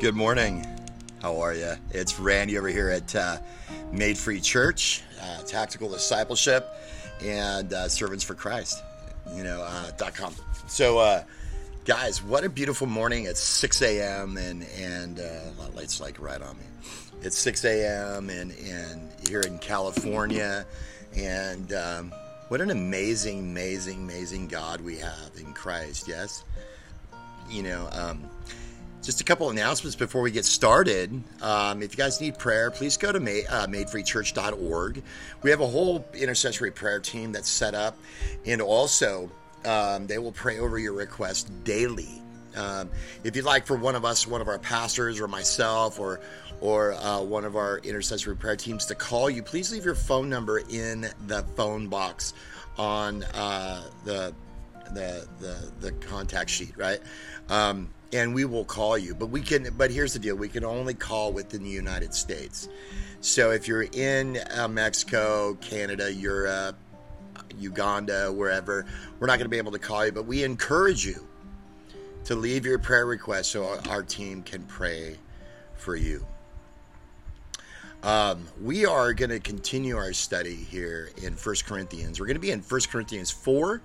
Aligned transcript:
Good 0.00 0.14
morning. 0.14 0.64
How 1.20 1.40
are 1.40 1.54
you? 1.54 1.72
It's 1.90 2.20
Randy 2.20 2.56
over 2.56 2.68
here 2.68 2.88
at 2.88 3.16
uh, 3.16 3.38
Made 3.90 4.16
Free 4.16 4.40
Church, 4.40 5.02
uh, 5.20 5.42
Tactical 5.42 5.88
Discipleship, 5.88 6.68
and 7.20 7.72
uh, 7.72 7.88
Servants 7.88 8.22
for 8.22 8.34
Christ. 8.34 8.80
You 9.34 9.42
know, 9.42 9.60
uh, 9.60 9.90
dot 9.96 10.14
com. 10.14 10.36
So, 10.68 10.98
uh, 10.98 11.24
guys, 11.84 12.22
what 12.22 12.44
a 12.44 12.48
beautiful 12.48 12.86
morning! 12.86 13.24
It's 13.24 13.40
6 13.40 13.82
a.m. 13.82 14.36
and 14.36 14.62
and 14.78 15.18
uh, 15.18 15.64
a 15.64 15.74
lights 15.74 16.00
like 16.00 16.20
right 16.20 16.40
on 16.40 16.56
me. 16.56 16.64
It's 17.22 17.36
6 17.36 17.64
a.m. 17.64 18.30
and 18.30 18.52
and 18.52 19.10
here 19.28 19.40
in 19.40 19.58
California, 19.58 20.64
and 21.16 21.72
um, 21.72 22.12
what 22.46 22.60
an 22.60 22.70
amazing, 22.70 23.40
amazing, 23.40 24.04
amazing 24.04 24.46
God 24.46 24.80
we 24.80 24.96
have 24.98 25.32
in 25.36 25.52
Christ. 25.54 26.06
Yes, 26.06 26.44
you 27.50 27.64
know. 27.64 27.88
Um, 27.90 28.30
just 29.02 29.20
a 29.20 29.24
couple 29.24 29.48
announcements 29.50 29.96
before 29.96 30.22
we 30.22 30.30
get 30.30 30.44
started. 30.44 31.22
Um, 31.42 31.82
if 31.82 31.92
you 31.92 31.96
guys 31.96 32.20
need 32.20 32.38
prayer, 32.38 32.70
please 32.70 32.96
go 32.96 33.12
to 33.12 33.20
ma- 33.20 33.48
uh, 33.48 33.66
madefreechurch.org. 33.66 35.02
We 35.42 35.50
have 35.50 35.60
a 35.60 35.66
whole 35.66 36.04
intercessory 36.14 36.70
prayer 36.70 37.00
team 37.00 37.32
that's 37.32 37.48
set 37.48 37.74
up, 37.74 37.96
and 38.44 38.60
also 38.60 39.30
um, 39.64 40.06
they 40.06 40.18
will 40.18 40.32
pray 40.32 40.58
over 40.58 40.78
your 40.78 40.94
request 40.94 41.50
daily. 41.64 42.22
Um, 42.56 42.90
if 43.24 43.36
you'd 43.36 43.44
like 43.44 43.66
for 43.66 43.76
one 43.76 43.94
of 43.94 44.04
us, 44.04 44.26
one 44.26 44.40
of 44.40 44.48
our 44.48 44.58
pastors, 44.58 45.20
or 45.20 45.28
myself, 45.28 46.00
or 46.00 46.20
or 46.60 46.92
uh, 46.94 47.20
one 47.20 47.44
of 47.44 47.56
our 47.56 47.78
intercessory 47.78 48.36
prayer 48.36 48.56
teams 48.56 48.86
to 48.86 48.94
call 48.94 49.30
you, 49.30 49.42
please 49.42 49.72
leave 49.72 49.84
your 49.84 49.94
phone 49.94 50.28
number 50.28 50.58
in 50.70 51.08
the 51.26 51.44
phone 51.56 51.86
box 51.86 52.34
on 52.76 53.22
uh, 53.22 53.82
the, 54.04 54.34
the 54.92 55.26
the 55.40 55.72
the 55.80 55.92
contact 55.92 56.50
sheet, 56.50 56.76
right? 56.76 57.00
Um, 57.48 57.90
and 58.12 58.34
we 58.34 58.44
will 58.44 58.64
call 58.64 58.96
you. 58.96 59.14
But 59.14 59.26
we 59.26 59.40
can. 59.40 59.68
But 59.76 59.90
here's 59.90 60.12
the 60.12 60.18
deal: 60.18 60.36
we 60.36 60.48
can 60.48 60.64
only 60.64 60.94
call 60.94 61.32
within 61.32 61.62
the 61.62 61.70
United 61.70 62.14
States. 62.14 62.68
So 63.20 63.50
if 63.50 63.66
you're 63.66 63.88
in 63.92 64.38
uh, 64.56 64.68
Mexico, 64.68 65.54
Canada, 65.60 66.12
Europe, 66.12 66.76
Uganda, 67.58 68.32
wherever, 68.32 68.86
we're 69.18 69.26
not 69.26 69.38
going 69.38 69.46
to 69.46 69.48
be 69.48 69.58
able 69.58 69.72
to 69.72 69.78
call 69.78 70.06
you. 70.06 70.12
But 70.12 70.26
we 70.26 70.44
encourage 70.44 71.04
you 71.04 71.26
to 72.24 72.34
leave 72.34 72.66
your 72.66 72.78
prayer 72.78 73.06
request 73.06 73.52
so 73.52 73.80
our, 73.88 74.02
team 74.02 74.42
can 74.42 74.62
pray 74.64 75.16
for 75.74 75.96
you. 75.96 76.26
Um, 78.02 78.46
we 78.62 78.86
are 78.86 79.12
going 79.12 79.30
to 79.30 79.40
continue 79.40 79.96
our 79.96 80.12
study 80.12 80.54
here 80.54 81.10
in 81.22 81.34
First 81.34 81.64
Corinthians. 81.64 82.20
We're 82.20 82.26
going 82.26 82.36
to 82.36 82.40
be 82.40 82.50
in 82.50 82.60
First 82.60 82.90
Corinthians 82.90 83.30
4 83.30 83.80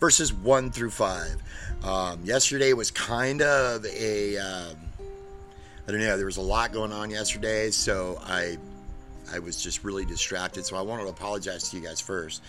verses 0.00 0.32
1 0.32 0.70
through 0.70 0.90
5. 0.90 1.42
Um, 1.84 2.20
yesterday 2.24 2.72
was 2.72 2.90
kind 2.90 3.42
of 3.42 3.84
a, 3.86 4.38
um, 4.38 4.76
I 5.86 5.92
don't 5.92 6.00
know, 6.00 6.16
there 6.16 6.26
was 6.26 6.36
a 6.36 6.42
lot 6.42 6.72
going 6.72 6.92
on 6.92 7.10
yesterday, 7.10 7.70
so 7.70 8.20
I, 8.24 8.56
I 9.32 9.38
was 9.38 9.62
just 9.62 9.84
really 9.84 10.04
distracted. 10.04 10.64
So 10.66 10.76
I 10.76 10.82
wanted 10.82 11.04
to 11.04 11.10
apologize 11.10 11.70
to 11.70 11.76
you 11.76 11.82
guys 11.82 12.00
first 12.00 12.42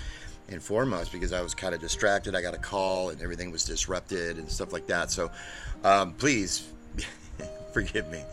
and 0.50 0.62
foremost 0.62 1.12
because 1.12 1.34
I 1.34 1.42
was 1.42 1.54
kind 1.54 1.76
of 1.76 1.82
distracted. 1.82 2.36
I 2.36 2.42
got 2.42 2.54
a 2.54 2.60
call 2.60 3.10
and 3.10 3.22
everything 3.22 3.52
was 3.52 3.64
disrupted 3.66 4.38
and 4.38 4.50
stuff 4.50 4.74
like 4.74 4.88
that. 4.88 5.12
So 5.12 5.30
um, 5.84 6.14
please 6.14 6.68
forgive 7.74 8.10
me. 8.10 8.24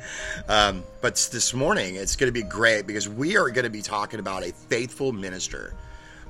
Um, 0.48 0.84
but 1.00 1.28
this 1.32 1.54
morning 1.54 1.96
it's 1.96 2.16
going 2.16 2.28
to 2.28 2.32
be 2.32 2.46
great 2.46 2.86
because 2.86 3.08
we 3.08 3.36
are 3.36 3.50
going 3.50 3.64
to 3.64 3.70
be 3.70 3.82
talking 3.82 4.20
about 4.20 4.42
a 4.44 4.52
faithful 4.52 5.12
minister. 5.12 5.74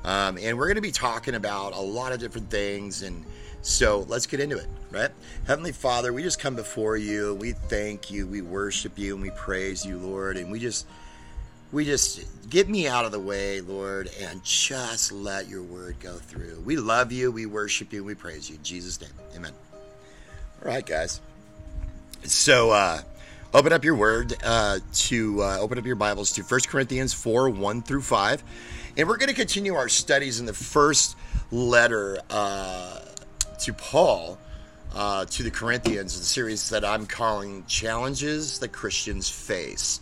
Um, 0.05 0.39
and 0.41 0.59
we're 0.59 0.67
going 0.67 0.77
to 0.77 0.83
be 0.83 0.93
talking 0.93 1.35
about 1.35 1.73
a 1.73 1.81
lot 1.81 2.13
of 2.13 2.21
different 2.21 2.51
things. 2.51 3.03
And 3.03 3.25
so 3.63 4.05
let's 4.09 4.27
get 4.27 4.41
into 4.41 4.59
it, 4.59 4.67
right? 4.91 5.11
Heavenly 5.47 5.73
Father, 5.73 6.13
we 6.13 6.23
just 6.23 6.39
come 6.39 6.55
before 6.55 6.97
you. 6.97 7.35
We 7.35 7.53
thank 7.53 8.11
you. 8.11 8.27
We 8.27 8.43
worship 8.43 8.99
you 8.99 9.15
and 9.15 9.23
we 9.23 9.31
praise 9.31 9.85
you, 9.85 9.97
Lord. 9.97 10.37
And 10.37 10.53
we 10.53 10.59
just, 10.59 10.87
we 11.73 11.87
just 11.87 12.27
get 12.51 12.69
me 12.69 12.87
out 12.87 13.07
of 13.07 13.13
the 13.13 13.21
way, 13.21 13.63
Lord, 13.63 14.11
and 14.21 14.45
just 14.45 15.11
let 15.11 15.49
your 15.49 15.63
word 15.63 15.97
go 16.01 16.17
through. 16.17 16.63
We 16.67 16.77
love 16.77 17.11
you. 17.11 17.33
We 17.33 17.47
worship 17.47 17.93
you. 17.93 18.05
We 18.05 18.15
praise 18.15 18.51
you. 18.51 18.57
In 18.57 18.63
Jesus' 18.63 19.01
name. 19.01 19.11
Amen. 19.35 19.53
All 20.63 20.71
right, 20.71 20.85
guys. 20.85 21.23
So, 22.25 22.71
uh, 22.71 23.01
open 23.55 23.73
up 23.73 23.85
your 23.85 23.95
word 23.95 24.35
uh, 24.45 24.81
to 24.93 25.43
uh, 25.43 25.59
open 25.61 25.79
up 25.79 25.87
your 25.87 25.97
Bibles 25.97 26.33
to 26.33 26.43
1 26.43 26.61
Corinthians 26.69 27.15
4 27.15 27.49
1 27.49 27.83
through 27.83 28.03
5. 28.03 28.43
And 28.97 29.09
we're 29.09 29.17
going 29.17 29.29
to 29.29 29.35
continue 29.35 29.75
our 29.75 29.89
studies 29.89 30.39
in 30.39 30.47
the 30.47 30.53
first 30.53 31.17
letter 31.51 32.19
uh, 32.31 33.01
to 33.61 33.73
Paul 33.73 34.39
uh, 34.95 35.25
to 35.25 35.43
the 35.43 35.51
Corinthians, 35.51 36.17
the 36.17 36.25
series 36.25 36.71
that 36.71 36.85
I'm 36.85 37.07
calling 37.07 37.65
Challenges 37.67 38.61
That 38.61 38.71
Christians 38.71 39.29
Face. 39.29 39.99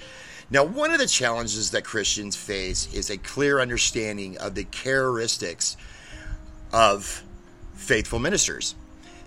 Now, 0.50 0.64
one 0.64 0.90
of 0.90 0.98
the 0.98 1.06
challenges 1.06 1.70
that 1.70 1.84
Christians 1.84 2.36
face 2.36 2.92
is 2.92 3.08
a 3.08 3.16
clear 3.16 3.60
understanding 3.60 4.36
of 4.36 4.54
the 4.54 4.64
characteristics 4.64 5.78
of 6.74 7.22
faithful 7.72 8.18
ministers. 8.18 8.74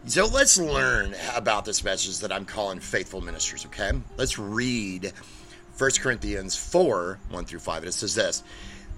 So 0.05 0.27
let's 0.27 0.59
learn 0.59 1.15
about 1.35 1.65
this 1.65 1.83
message 1.83 2.19
that 2.19 2.31
I'm 2.31 2.45
calling 2.45 2.79
faithful 2.79 3.21
ministers, 3.21 3.65
okay? 3.65 3.91
Let's 4.17 4.37
read 4.37 5.11
1 5.79 5.91
Corinthians 5.99 6.55
4 6.55 7.17
1 7.31 7.45
through 7.45 7.59
5. 7.59 7.77
And 7.77 7.87
it 7.87 7.93
says 7.93 8.13
this 8.13 8.43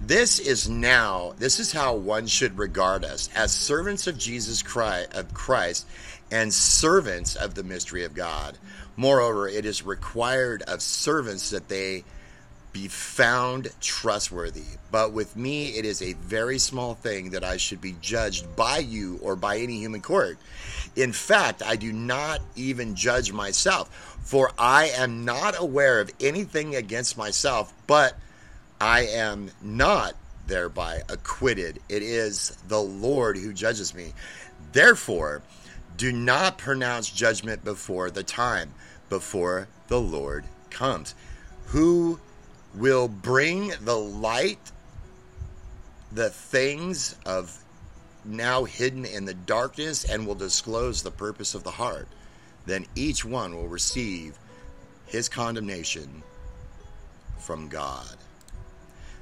this 0.00 0.38
is 0.38 0.68
now, 0.68 1.34
this 1.38 1.58
is 1.58 1.72
how 1.72 1.94
one 1.94 2.26
should 2.26 2.58
regard 2.58 3.04
us 3.04 3.28
as 3.34 3.52
servants 3.52 4.06
of 4.06 4.18
Jesus 4.18 4.62
Christ, 4.62 5.12
of 5.14 5.34
Christ 5.34 5.86
and 6.30 6.52
servants 6.52 7.36
of 7.36 7.54
the 7.54 7.62
mystery 7.62 8.04
of 8.04 8.14
God. 8.14 8.58
Moreover, 8.96 9.48
it 9.48 9.64
is 9.64 9.84
required 9.84 10.62
of 10.62 10.82
servants 10.82 11.50
that 11.50 11.68
they 11.68 12.04
be 12.72 12.88
found 12.88 13.70
trustworthy. 13.80 14.64
But 14.90 15.12
with 15.12 15.36
me, 15.36 15.70
it 15.70 15.84
is 15.84 16.02
a 16.02 16.12
very 16.14 16.58
small 16.58 16.94
thing 16.94 17.30
that 17.30 17.44
I 17.44 17.56
should 17.56 17.80
be 17.80 17.96
judged 18.00 18.56
by 18.56 18.78
you 18.78 19.18
or 19.22 19.36
by 19.36 19.58
any 19.58 19.78
human 19.78 20.00
court. 20.00 20.38
In 20.94 21.12
fact, 21.12 21.62
I 21.62 21.76
do 21.76 21.92
not 21.92 22.40
even 22.56 22.94
judge 22.94 23.32
myself, 23.32 23.88
for 24.22 24.52
I 24.58 24.90
am 24.90 25.24
not 25.24 25.58
aware 25.58 26.00
of 26.00 26.10
anything 26.20 26.76
against 26.76 27.16
myself, 27.16 27.72
but 27.86 28.14
I 28.80 29.06
am 29.06 29.50
not 29.60 30.14
thereby 30.46 31.02
acquitted. 31.08 31.80
It 31.88 32.02
is 32.02 32.56
the 32.68 32.80
Lord 32.80 33.36
who 33.36 33.52
judges 33.52 33.94
me. 33.94 34.14
Therefore, 34.72 35.42
do 35.96 36.12
not 36.12 36.58
pronounce 36.58 37.10
judgment 37.10 37.64
before 37.64 38.10
the 38.10 38.22
time, 38.22 38.72
before 39.08 39.68
the 39.88 40.00
Lord 40.00 40.44
comes, 40.70 41.14
who 41.66 42.20
will 42.74 43.08
bring 43.08 43.72
the 43.82 43.96
light, 43.96 44.60
the 46.12 46.30
things 46.30 47.16
of 47.26 47.58
now 48.24 48.64
hidden 48.64 49.04
in 49.04 49.24
the 49.24 49.34
darkness, 49.34 50.04
and 50.04 50.26
will 50.26 50.34
disclose 50.34 51.02
the 51.02 51.10
purpose 51.10 51.54
of 51.54 51.64
the 51.64 51.70
heart. 51.70 52.06
Then 52.66 52.86
each 52.94 53.24
one 53.24 53.56
will 53.56 53.68
receive 53.68 54.38
his 55.06 55.28
condemnation 55.28 56.22
from 57.38 57.68
God 57.68 58.16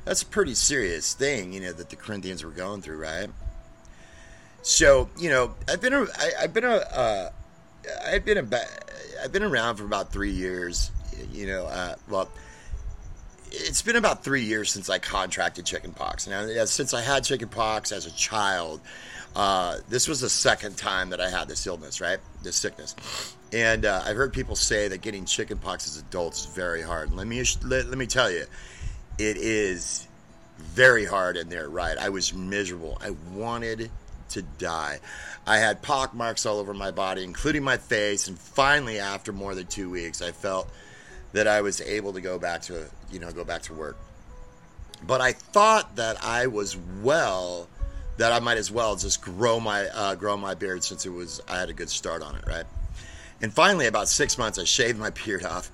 that's 0.07 0.23
a 0.23 0.27
pretty 0.27 0.55
serious 0.55 1.13
thing, 1.13 1.53
you 1.53 1.61
know, 1.61 1.73
that 1.73 1.91
the 1.91 1.97
Corinthians 1.97 2.43
were 2.43 2.51
going 2.51 2.81
through, 2.81 2.99
right? 2.99 3.29
So, 4.63 5.11
you 5.19 5.29
know, 5.29 5.55
I've 5.69 5.81
been 5.81 5.93
a, 5.93 6.03
I, 6.03 6.31
I've 6.43 6.55
been 6.55 6.65
a, 6.65 6.77
uh, 6.77 7.31
I've 8.07 8.25
been 8.25 8.39
a, 8.39 8.61
I've 9.23 9.33
been 9.33 9.43
around 9.43 9.77
for 9.77 9.85
about 9.85 10.13
three 10.13 10.31
years. 10.31 10.91
You 11.33 11.47
know, 11.49 11.67
uh, 11.67 11.97
well, 12.09 12.31
it's 13.51 13.83
been 13.83 13.97
about 13.97 14.25
three 14.25 14.43
years 14.43 14.71
since 14.71 14.89
I 14.89 14.99
contracted 14.99 15.67
chickenpox. 15.67 16.27
Now, 16.27 16.65
since 16.65 16.95
I 16.95 17.03
had 17.03 17.25
chickenpox 17.25 17.91
as 17.93 18.07
a 18.07 18.13
child, 18.13 18.81
uh, 19.35 19.79
this 19.89 20.09
was 20.09 20.21
the 20.21 20.31
second 20.31 20.77
time 20.77 21.11
that 21.11 21.21
I 21.21 21.31
had 21.31 21.49
this 21.49 21.67
illness, 21.67 22.01
right? 22.01 22.19
This 22.43 22.57
sickness. 22.57 22.95
And 23.53 23.85
uh, 23.85 24.03
I've 24.05 24.17
heard 24.17 24.33
people 24.33 24.57
say 24.57 24.89
that 24.89 25.01
getting 25.01 25.25
chickenpox 25.25 25.87
as 25.89 25.99
adults 25.99 26.47
is 26.47 26.55
very 26.55 26.83
hard. 26.83 27.13
Let 27.13 27.27
me 27.27 27.45
let, 27.65 27.87
let 27.87 27.99
me 27.99 28.07
tell 28.07 28.31
you, 28.31 28.45
it 29.19 29.37
is 29.37 30.07
very 30.59 31.05
hard 31.05 31.37
in 31.37 31.49
there, 31.49 31.69
right? 31.69 31.97
I 31.99 32.09
was 32.09 32.33
miserable. 32.35 32.99
I 33.01 33.11
wanted 33.33 33.91
to 34.31 34.43
die. 34.43 35.01
I 35.47 35.59
had 35.59 35.83
pock 35.83 36.15
marks 36.15 36.45
all 36.47 36.59
over 36.59 36.75
my 36.75 36.91
body, 36.91 37.23
including 37.23 37.63
my 37.63 37.77
face, 37.77 38.29
and 38.29 38.39
finally, 38.39 38.99
after 38.99 39.33
more 39.33 39.55
than 39.55 39.67
two 39.67 39.91
weeks, 39.91 40.21
I 40.21 40.33
felt 40.33 40.71
that 41.33 41.47
I 41.47 41.61
was 41.61 41.81
able 41.81 42.13
to 42.15 42.21
go 42.21 42.39
back 42.39 42.63
to, 42.63 42.87
you 43.11 43.19
know, 43.19 43.31
go 43.31 43.45
back 43.45 43.63
to 43.63 43.75
work. 43.75 43.97
But 45.07 45.21
I 45.21 45.33
thought 45.33 45.97
that 45.97 46.23
I 46.25 46.47
was 46.47 46.77
well, 47.03 47.69
that 48.17 48.33
I 48.33 48.41
might 48.41 48.59
as 48.59 48.73
well 48.73 48.97
just 48.97 49.23
grow 49.23 49.61
my 49.61 49.87
uh, 49.89 50.15
grow 50.15 50.37
my 50.37 50.55
beard 50.55 50.83
since 50.83 51.05
it 51.07 51.11
was 51.11 51.41
I 51.49 51.59
had 51.59 51.69
a 51.69 51.75
good 51.75 51.91
start 51.91 52.23
on 52.23 52.35
it, 52.35 52.45
right? 52.47 52.65
And 53.43 53.53
finally, 53.53 53.87
about 53.87 54.09
six 54.09 54.39
months, 54.39 54.59
I 54.59 54.65
shaved 54.65 54.99
my 54.99 55.11
beard 55.25 55.45
off 55.45 55.71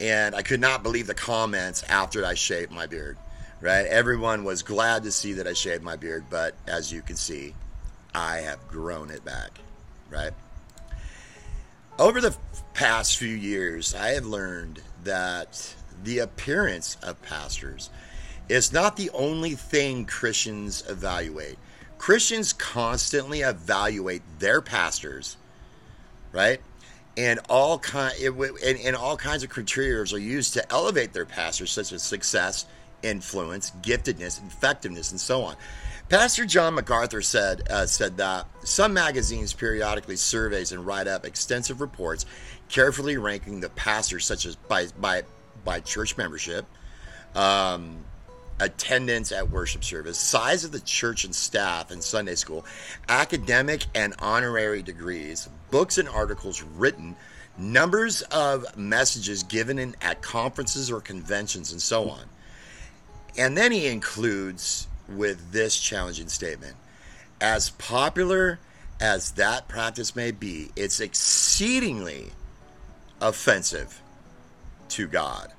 and 0.00 0.34
I 0.34 0.42
could 0.42 0.60
not 0.60 0.82
believe 0.82 1.06
the 1.06 1.14
comments 1.14 1.82
after 1.84 2.24
I 2.24 2.34
shaved 2.34 2.72
my 2.72 2.86
beard. 2.86 3.16
Right? 3.60 3.86
Everyone 3.86 4.44
was 4.44 4.62
glad 4.62 5.02
to 5.02 5.10
see 5.10 5.32
that 5.34 5.48
I 5.48 5.52
shaved 5.52 5.82
my 5.82 5.96
beard, 5.96 6.24
but 6.30 6.54
as 6.68 6.92
you 6.92 7.02
can 7.02 7.16
see, 7.16 7.54
I 8.14 8.36
have 8.38 8.68
grown 8.68 9.10
it 9.10 9.24
back. 9.24 9.58
Right? 10.10 10.32
over 11.98 12.20
the 12.20 12.36
past 12.74 13.16
few 13.16 13.34
years, 13.34 13.94
I 13.94 14.10
have 14.10 14.24
learned 14.24 14.80
that 15.04 15.74
the 16.04 16.20
appearance 16.20 16.96
of 17.02 17.20
pastors 17.22 17.90
is 18.48 18.72
not 18.72 18.96
the 18.96 19.10
only 19.10 19.54
thing 19.54 20.04
Christians 20.04 20.84
evaluate. 20.88 21.58
Christians 21.98 22.52
constantly 22.52 23.40
evaluate 23.40 24.22
their 24.38 24.60
pastors, 24.60 25.36
right? 26.32 26.60
And 27.18 27.40
all 27.48 27.80
kind 27.80 28.14
and, 28.16 28.78
and 28.78 28.94
all 28.94 29.16
kinds 29.16 29.42
of 29.42 29.50
criteria 29.50 30.00
are 30.00 30.18
used 30.18 30.54
to 30.54 30.72
elevate 30.72 31.12
their 31.12 31.26
pastors, 31.26 31.72
such 31.72 31.92
as 31.92 32.00
success, 32.02 32.66
influence, 33.02 33.72
giftedness, 33.82 34.40
effectiveness, 34.46 35.10
and 35.10 35.20
so 35.20 35.42
on. 35.42 35.56
Pastor 36.08 36.46
John 36.46 36.74
MacArthur 36.74 37.20
said 37.20 37.68
uh, 37.68 37.86
said 37.86 38.16
that 38.18 38.46
some 38.62 38.94
magazines 38.94 39.52
periodically 39.52 40.16
surveys 40.16 40.70
and 40.70 40.86
write 40.86 41.08
up 41.08 41.26
extensive 41.26 41.80
reports, 41.80 42.24
carefully 42.68 43.18
ranking 43.18 43.60
the 43.60 43.68
pastors 43.70 44.24
such 44.24 44.46
as 44.46 44.54
by 44.54 44.86
by 44.98 45.24
by 45.64 45.80
church 45.80 46.16
membership, 46.16 46.64
um, 47.34 48.04
attendance 48.60 49.32
at 49.32 49.50
worship 49.50 49.84
service, 49.84 50.18
size 50.18 50.64
of 50.64 50.72
the 50.72 50.80
church 50.80 51.24
and 51.24 51.34
staff 51.34 51.90
and 51.90 52.02
Sunday 52.02 52.34
school, 52.34 52.64
academic 53.08 53.84
and 53.94 54.14
honorary 54.18 54.82
degrees, 54.82 55.48
books 55.70 55.98
and 55.98 56.08
articles 56.08 56.62
written, 56.62 57.14
numbers 57.56 58.22
of 58.22 58.76
messages 58.76 59.42
given 59.42 59.78
in, 59.78 59.94
at 60.00 60.22
conferences 60.22 60.90
or 60.90 61.00
conventions, 61.00 61.72
and 61.72 61.80
so 61.82 62.08
on. 62.08 62.24
And 63.36 63.56
then 63.56 63.72
he 63.72 63.86
includes 63.86 64.88
with 65.08 65.52
this 65.52 65.78
challenging 65.78 66.28
statement 66.28 66.76
As 67.40 67.70
popular 67.70 68.58
as 69.00 69.32
that 69.32 69.68
practice 69.68 70.16
may 70.16 70.32
be, 70.32 70.70
it's 70.74 71.00
exceedingly 71.00 72.32
offensive 73.20 74.02
to 74.90 75.06
God. 75.06 75.52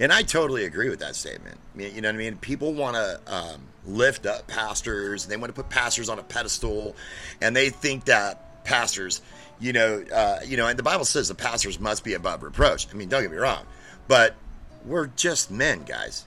And 0.00 0.12
I 0.12 0.22
totally 0.22 0.64
agree 0.64 0.88
with 0.88 1.00
that 1.00 1.16
statement. 1.16 1.58
You 1.76 2.00
know 2.00 2.08
what 2.08 2.14
I 2.14 2.18
mean? 2.18 2.36
People 2.36 2.72
want 2.72 2.94
to 2.94 3.20
um, 3.26 3.62
lift 3.84 4.26
up 4.26 4.46
pastors, 4.46 5.26
they 5.26 5.36
want 5.36 5.48
to 5.48 5.54
put 5.54 5.68
pastors 5.70 6.08
on 6.08 6.18
a 6.18 6.22
pedestal, 6.22 6.94
and 7.40 7.54
they 7.54 7.70
think 7.70 8.04
that 8.04 8.64
pastors, 8.64 9.22
you 9.58 9.72
know, 9.72 10.04
uh, 10.14 10.38
you 10.44 10.56
know, 10.56 10.68
and 10.68 10.78
the 10.78 10.84
Bible 10.84 11.04
says 11.04 11.28
the 11.28 11.34
pastors 11.34 11.80
must 11.80 12.04
be 12.04 12.14
above 12.14 12.42
reproach. 12.42 12.86
I 12.92 12.96
mean, 12.96 13.08
don't 13.08 13.22
get 13.22 13.30
me 13.30 13.38
wrong, 13.38 13.64
but 14.06 14.36
we're 14.84 15.08
just 15.08 15.50
men, 15.50 15.82
guys. 15.82 16.24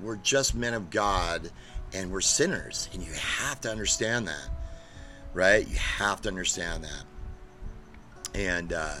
We're 0.00 0.16
just 0.16 0.54
men 0.54 0.72
of 0.72 0.88
God, 0.88 1.50
and 1.92 2.10
we're 2.10 2.22
sinners, 2.22 2.88
and 2.94 3.02
you 3.02 3.12
have 3.12 3.60
to 3.62 3.70
understand 3.70 4.28
that, 4.28 4.48
right? 5.34 5.68
You 5.68 5.76
have 5.76 6.22
to 6.22 6.28
understand 6.30 6.84
that, 6.84 7.04
and. 8.34 8.72
Uh, 8.72 8.94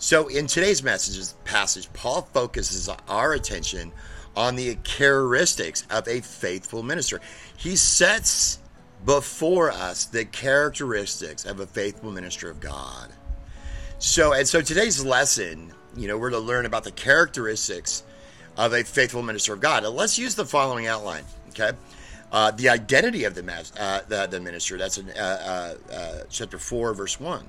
so, 0.00 0.28
in 0.28 0.46
today's 0.46 0.80
message 0.80 1.34
passage, 1.44 1.92
Paul 1.92 2.22
focuses 2.22 2.88
our 3.08 3.32
attention 3.32 3.90
on 4.36 4.54
the 4.54 4.76
characteristics 4.84 5.84
of 5.90 6.06
a 6.06 6.20
faithful 6.20 6.84
minister. 6.84 7.20
He 7.56 7.74
sets 7.74 8.60
before 9.04 9.72
us 9.72 10.04
the 10.04 10.24
characteristics 10.24 11.44
of 11.44 11.58
a 11.58 11.66
faithful 11.66 12.12
minister 12.12 12.48
of 12.48 12.60
God. 12.60 13.10
So, 13.98 14.32
and 14.32 14.46
so 14.46 14.60
today's 14.60 15.04
lesson, 15.04 15.72
you 15.96 16.06
know, 16.06 16.16
we're 16.16 16.30
to 16.30 16.38
learn 16.38 16.64
about 16.64 16.84
the 16.84 16.92
characteristics 16.92 18.04
of 18.56 18.72
a 18.74 18.84
faithful 18.84 19.24
minister 19.24 19.52
of 19.52 19.60
God. 19.60 19.84
let's 19.84 20.16
use 20.16 20.36
the 20.36 20.46
following 20.46 20.86
outline, 20.86 21.24
okay? 21.48 21.72
Uh, 22.30 22.52
the 22.52 22.68
identity 22.68 23.24
of 23.24 23.34
the, 23.34 23.42
uh, 23.80 24.00
the, 24.06 24.28
the, 24.28 24.38
minister, 24.38 24.78
that's 24.78 24.98
in 24.98 25.10
uh, 25.10 25.74
uh, 25.90 25.92
uh 25.92 26.20
chapter 26.30 26.58
4, 26.58 26.94
verse 26.94 27.18
1 27.18 27.44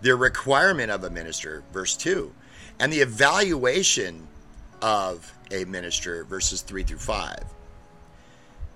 the 0.00 0.14
requirement 0.14 0.90
of 0.90 1.04
a 1.04 1.10
minister, 1.10 1.62
verse 1.72 1.96
2, 1.96 2.32
and 2.78 2.92
the 2.92 3.00
evaluation 3.00 4.26
of 4.82 5.32
a 5.50 5.64
minister, 5.64 6.24
verses 6.24 6.60
3 6.62 6.82
through 6.82 6.98
5. 6.98 7.44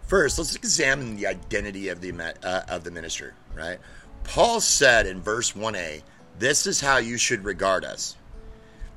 First, 0.07 0.39
let's 0.39 0.57
examine 0.57 1.17
the 1.17 1.27
identity 1.27 1.89
of 1.89 2.01
the, 2.01 2.35
uh, 2.43 2.63
of 2.69 2.85
the 2.85 2.91
minister, 2.91 3.35
right? 3.55 3.79
Paul 4.25 4.61
said 4.61 5.07
in 5.07 5.21
verse 5.21 5.53
1a, 5.53 6.03
This 6.39 6.67
is 6.67 6.81
how 6.81 6.97
you 6.97 7.17
should 7.17 7.45
regard 7.45 7.85
us. 7.85 8.17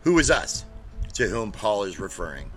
Who 0.02 0.18
is 0.20 0.32
us? 0.32 0.66
To 1.14 1.28
whom 1.28 1.52
Paul 1.52 1.84
is 1.84 2.00
referring. 2.00 2.52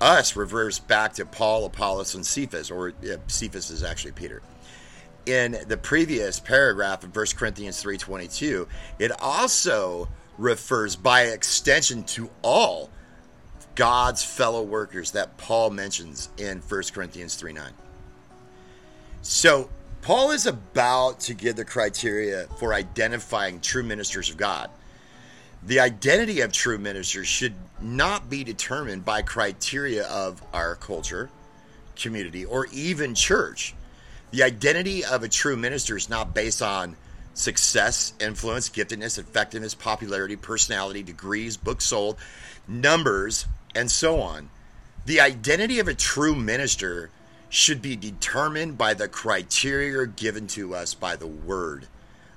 Us 0.00 0.34
refers 0.34 0.78
back 0.78 1.12
to 1.14 1.26
Paul, 1.26 1.66
Apollos, 1.66 2.14
and 2.14 2.26
Cephas, 2.26 2.70
or 2.70 2.88
uh, 2.88 3.16
Cephas 3.28 3.70
is 3.70 3.82
actually 3.82 4.12
Peter 4.12 4.42
in 5.26 5.58
the 5.66 5.76
previous 5.76 6.40
paragraph 6.40 7.04
of 7.04 7.12
1 7.12 7.36
Corinthians 7.36 7.82
3:22, 7.82 8.66
it 8.98 9.12
also 9.20 10.08
refers 10.38 10.96
by 10.96 11.22
extension 11.22 12.02
to 12.04 12.30
all 12.42 12.90
God's 13.74 14.22
fellow 14.22 14.62
workers 14.62 15.12
that 15.12 15.36
Paul 15.36 15.70
mentions 15.70 16.28
in 16.36 16.60
1 16.60 16.92
Corinthians 16.92 17.34
3:9. 17.36 17.72
So, 19.22 19.70
Paul 20.02 20.30
is 20.30 20.46
about 20.46 21.20
to 21.20 21.34
give 21.34 21.56
the 21.56 21.64
criteria 21.64 22.48
for 22.58 22.72
identifying 22.72 23.60
true 23.60 23.82
ministers 23.82 24.30
of 24.30 24.38
God. 24.38 24.70
The 25.62 25.78
identity 25.78 26.40
of 26.40 26.52
true 26.52 26.78
ministers 26.78 27.26
should 27.26 27.54
not 27.82 28.30
be 28.30 28.42
determined 28.44 29.04
by 29.04 29.20
criteria 29.20 30.06
of 30.06 30.42
our 30.54 30.74
culture, 30.74 31.28
community, 31.96 32.46
or 32.46 32.66
even 32.72 33.14
church 33.14 33.74
the 34.30 34.42
identity 34.42 35.04
of 35.04 35.22
a 35.22 35.28
true 35.28 35.56
minister 35.56 35.96
is 35.96 36.08
not 36.08 36.34
based 36.34 36.62
on 36.62 36.96
success, 37.34 38.12
influence, 38.20 38.68
giftedness, 38.68 39.18
effectiveness, 39.18 39.74
popularity, 39.74 40.36
personality, 40.36 41.02
degrees, 41.02 41.56
books 41.56 41.84
sold, 41.84 42.16
numbers, 42.68 43.46
and 43.74 43.90
so 43.90 44.20
on. 44.20 44.50
The 45.06 45.20
identity 45.20 45.78
of 45.78 45.88
a 45.88 45.94
true 45.94 46.34
minister 46.34 47.10
should 47.48 47.82
be 47.82 47.96
determined 47.96 48.78
by 48.78 48.94
the 48.94 49.08
criteria 49.08 50.06
given 50.06 50.46
to 50.48 50.74
us 50.74 50.94
by 50.94 51.16
the 51.16 51.26
Word 51.26 51.86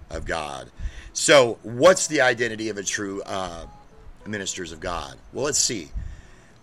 of 0.10 0.26
God. 0.26 0.72
So, 1.14 1.60
what's 1.62 2.08
the 2.08 2.22
identity 2.22 2.70
of 2.70 2.78
a 2.78 2.84
true 2.84 3.22
uh, 3.24 3.68
ministers 4.26 4.72
of 4.72 4.80
God? 4.80 5.16
Well, 5.32 5.46
let's 5.46 5.60
see. 5.60 5.92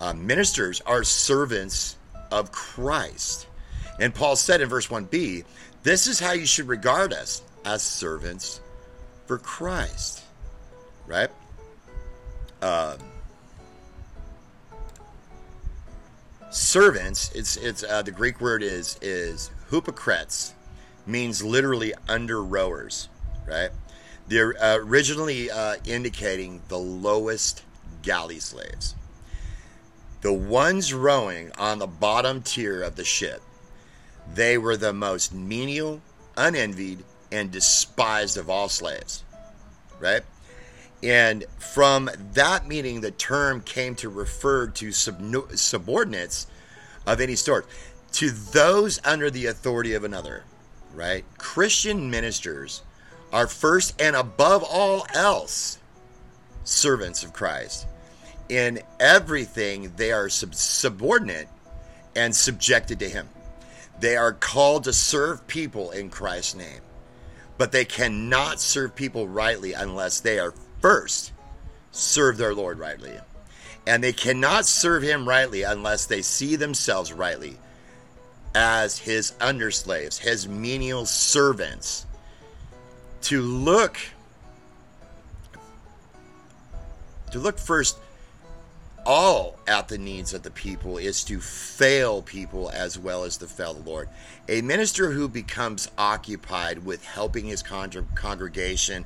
Uh, 0.01 0.15
ministers 0.15 0.81
are 0.81 1.05
servants 1.05 1.97
of 2.33 2.51
Christ. 2.51 3.47
And 4.01 4.15
Paul 4.15 4.35
said 4.35 4.63
in 4.63 4.69
verse 4.69 4.89
1b, 4.89 5.45
This 5.83 6.07
is 6.07 6.19
how 6.19 6.33
you 6.33 6.47
should 6.47 6.67
regard 6.67 7.13
us 7.13 7.43
as 7.65 7.83
servants 7.83 8.61
for 9.27 9.39
Christ. 9.39 10.25
Right? 11.07 11.29
Um, 12.63 12.97
servants, 16.51 17.31
it's 17.35 17.57
it's 17.57 17.85
uh, 17.85 18.03
the 18.03 18.11
Greek 18.11 18.41
word 18.41 18.63
is 18.63 18.99
is 19.01 19.51
hupokretes, 19.71 20.53
means 21.07 21.43
literally 21.43 21.95
under 22.09 22.43
rowers, 22.43 23.09
right? 23.47 23.71
They're 24.29 24.63
uh, 24.63 24.77
originally 24.77 25.51
uh, 25.51 25.77
indicating 25.85 26.63
the 26.69 26.79
lowest 26.79 27.65
galley 28.03 28.41
slaves, 28.41 28.95
the 30.21 30.33
ones 30.33 30.95
rowing 30.95 31.51
on 31.59 31.79
the 31.79 31.87
bottom 31.87 32.43
tier 32.43 32.83
of 32.83 32.97
the 32.97 33.05
ship. 33.05 33.43
They 34.35 34.59
were 34.59 34.77
the 34.77 34.93
most 34.93 35.35
menial, 35.35 36.01
unenvied, 36.37 37.05
and 37.33 37.51
despised 37.51 38.37
of 38.37 38.51
all 38.51 38.69
slaves. 38.69 39.25
Right? 39.99 40.23
And 41.03 41.45
from 41.59 42.11
that 42.35 42.67
meaning, 42.69 43.01
the 43.01 43.11
term 43.11 43.63
came 43.63 43.95
to 43.97 44.09
refer 44.09 44.67
to 44.69 44.93
sub- 44.93 45.23
subordinates 45.55 46.47
of 47.07 47.21
any 47.21 47.37
sort, 47.37 47.67
to 48.13 48.31
those 48.31 49.01
under 49.05 49.31
the 49.31 49.47
authority 49.47 49.95
of 49.95 50.05
another. 50.05 50.45
Right? 50.95 51.25
Christian 51.39 52.11
ministers 52.11 52.83
are 53.33 53.47
first 53.47 54.01
and 54.01 54.17
above 54.17 54.63
all 54.63 55.07
else 55.15 55.79
servants 56.65 57.23
of 57.23 57.33
Christ. 57.33 57.87
In 58.49 58.81
everything, 58.99 59.93
they 59.97 60.13
are 60.13 60.29
sub- 60.29 60.55
subordinate 60.55 61.49
and 62.17 62.35
subjected 62.35 62.99
to 62.99 63.09
Him. 63.09 63.29
They 64.01 64.17
are 64.17 64.33
called 64.33 64.85
to 64.85 64.93
serve 64.95 65.47
people 65.47 65.91
in 65.91 66.09
Christ's 66.09 66.55
name, 66.55 66.81
but 67.59 67.71
they 67.71 67.85
cannot 67.85 68.61
serve 68.61 68.97
people 68.97 69.29
rightly 69.29 69.75
unless 69.75 70.21
they 70.21 70.39
are 70.39 70.55
first 70.81 71.33
serve 71.93 72.39
their 72.39 72.55
Lord 72.55 72.79
rightly. 72.79 73.19
And 73.87 74.03
they 74.03 74.13
cannot 74.13 74.67
serve 74.67 75.03
him 75.03 75.29
rightly 75.29 75.63
unless 75.63 76.07
they 76.07 76.23
see 76.23 76.57
themselves 76.57 77.13
rightly 77.13 77.59
as 78.55 78.99
his 78.99 79.33
underslaves, 79.33 80.19
his 80.19 80.49
menial 80.49 81.07
servants. 81.07 82.07
To 83.23 83.43
look 83.43 83.99
to 87.33 87.39
look 87.39 87.59
first 87.59 88.00
all 89.07 89.59
at 89.67 89.89
the 89.89 89.99
needs 89.99 90.35
of 90.35 90.43
the 90.43 90.51
people 90.51 90.99
is 90.99 91.25
to 91.25 91.41
fail 91.41 92.23
people 92.23 92.71
as 92.71 92.99
well 92.99 93.25
as 93.25 93.37
to 93.39 93.47
fail 93.47 93.75
the 93.75 93.89
Lord. 93.89 94.09
A 94.49 94.63
minister 94.63 95.11
who 95.11 95.29
becomes 95.29 95.91
occupied 95.97 96.85
with 96.85 97.05
helping 97.05 97.47
his 97.47 97.63
con- 97.63 98.09
congregation 98.15 99.05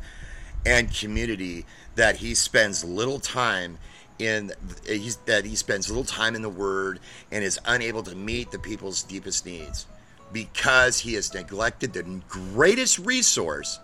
and 0.67 0.95
community 0.95 1.67
that 1.95 2.17
he 2.17 2.35
spends 2.35 2.85
little 2.85 3.21
time 3.21 3.79
in 4.19 4.53
eh, 4.89 4.95
he's, 4.95 5.17
that 5.27 5.45
he 5.45 5.57
spends 5.57 5.89
little 5.89 6.05
time 6.05 6.35
in 6.35 6.43
the 6.43 6.49
word 6.49 7.01
and 7.31 7.45
is 7.45 7.59
unable 7.67 8.03
to 8.03 8.15
meet 8.15 8.51
the 8.51 8.59
people's 8.59 9.03
deepest 9.03 9.45
needs 9.45 9.87
because 10.33 10.99
he 10.99 11.15
has 11.15 11.33
neglected 11.35 11.93
the 11.93 12.03
greatest 12.29 12.99
resource 12.99 13.79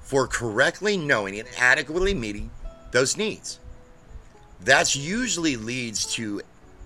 for 0.00 0.26
correctly 0.26 0.96
knowing 0.96 1.38
and 1.38 1.48
adequately 1.58 2.14
meeting 2.14 2.50
those 2.92 3.16
needs. 3.16 3.58
That 4.60 4.96
usually 4.96 5.56
leads 5.56 6.06
to 6.14 6.42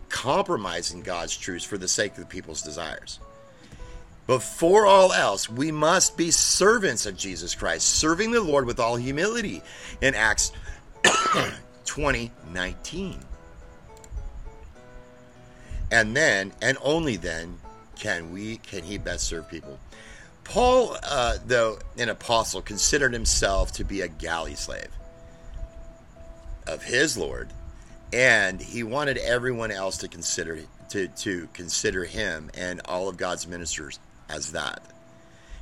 compromising 0.08 1.02
God's 1.02 1.36
truths 1.36 1.64
for 1.64 1.78
the 1.78 1.88
sake 1.88 2.12
of 2.12 2.18
the 2.18 2.26
people's 2.26 2.62
desires. 2.62 3.20
Before 4.26 4.86
all 4.86 5.12
else, 5.12 5.48
we 5.48 5.72
must 5.72 6.16
be 6.16 6.30
servants 6.30 7.06
of 7.06 7.16
Jesus 7.16 7.54
Christ, 7.54 7.86
serving 7.86 8.30
the 8.30 8.40
Lord 8.40 8.64
with 8.66 8.78
all 8.78 8.96
humility 8.96 9.62
in 10.00 10.14
Acts 10.14 10.52
20 11.84 12.30
19. 12.52 13.18
And 15.92 16.16
then, 16.16 16.52
and 16.62 16.78
only 16.82 17.16
then, 17.16 17.58
can 17.96 18.32
we 18.32 18.58
can 18.58 18.84
he 18.84 18.98
best 18.98 19.24
serve 19.24 19.48
people. 19.48 19.78
Paul, 20.44 20.96
uh, 21.02 21.38
though 21.46 21.78
an 21.98 22.08
apostle, 22.08 22.62
considered 22.62 23.12
himself 23.12 23.72
to 23.72 23.84
be 23.84 24.00
a 24.00 24.08
galley 24.08 24.54
slave 24.54 24.88
of 26.66 26.82
his 26.82 27.16
Lord, 27.16 27.48
and 28.12 28.60
he 28.60 28.82
wanted 28.82 29.18
everyone 29.18 29.70
else 29.70 29.98
to 29.98 30.08
consider 30.08 30.60
to, 30.90 31.08
to 31.08 31.48
consider 31.52 32.04
him 32.04 32.50
and 32.54 32.80
all 32.84 33.08
of 33.08 33.16
God's 33.16 33.46
ministers 33.46 33.98
as 34.28 34.52
that. 34.52 34.82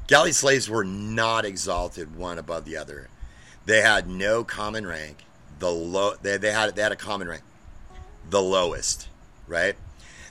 Galley 0.07 0.33
slaves 0.33 0.71
were 0.71 0.85
not 0.85 1.45
exalted 1.45 2.17
one 2.17 2.39
above 2.39 2.65
the 2.65 2.79
other. 2.79 3.09
They 3.67 3.83
had 3.83 4.09
no 4.09 4.43
common 4.43 4.87
rank. 4.87 5.19
The 5.59 5.71
low 5.71 6.15
they, 6.23 6.39
they 6.39 6.53
had 6.53 6.75
they 6.75 6.83
had 6.83 6.93
a 6.93 6.97
common 6.97 7.29
rank. 7.29 7.43
The 8.31 8.41
lowest, 8.41 9.09
right? 9.47 9.77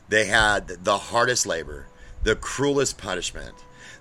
They 0.10 0.26
had 0.26 0.68
the 0.68 0.98
hardest 0.98 1.46
labor, 1.46 1.88
the 2.24 2.36
cruelest 2.36 2.98
punishment, 2.98 3.54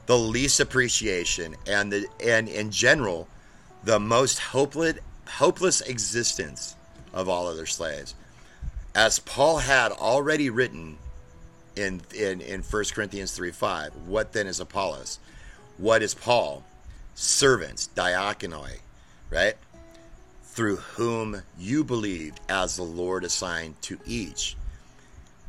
the 0.07 0.17
least 0.17 0.61
appreciation, 0.61 1.57
and 1.67 1.93
the 1.93 2.07
and 2.25 2.49
in 2.49 2.71
general, 2.71 3.29
the 3.85 4.01
most 4.01 4.39
hopeless 4.39 4.99
hopeless 5.27 5.83
existence 5.83 6.77
of 7.17 7.29
all 7.29 7.49
other 7.49 7.67
slaves. 7.67 8.15
As 8.95 9.19
Paul 9.19 9.59
had 9.59 9.91
already 9.91 10.51
written 10.51 10.99
in 11.75 12.03
in, 12.15 12.41
in 12.41 12.63
1 12.63 12.85
Corinthians 12.95 13.33
3 13.33 13.51
5, 13.51 13.93
what 14.07 14.33
then 14.33 14.47
is 14.47 14.61
Apollos? 14.61 15.19
What 15.79 16.03
is 16.03 16.15
Paul? 16.15 16.63
Servants, 17.15 17.89
diakonoi, 17.97 18.79
right? 19.31 19.55
Through 20.45 20.77
whom 20.77 21.43
you 21.59 21.83
believed 21.83 22.41
as 22.49 22.77
the 22.77 22.83
Lord 22.83 23.25
assigned 23.25 23.81
to 23.83 23.99
each. 24.07 24.57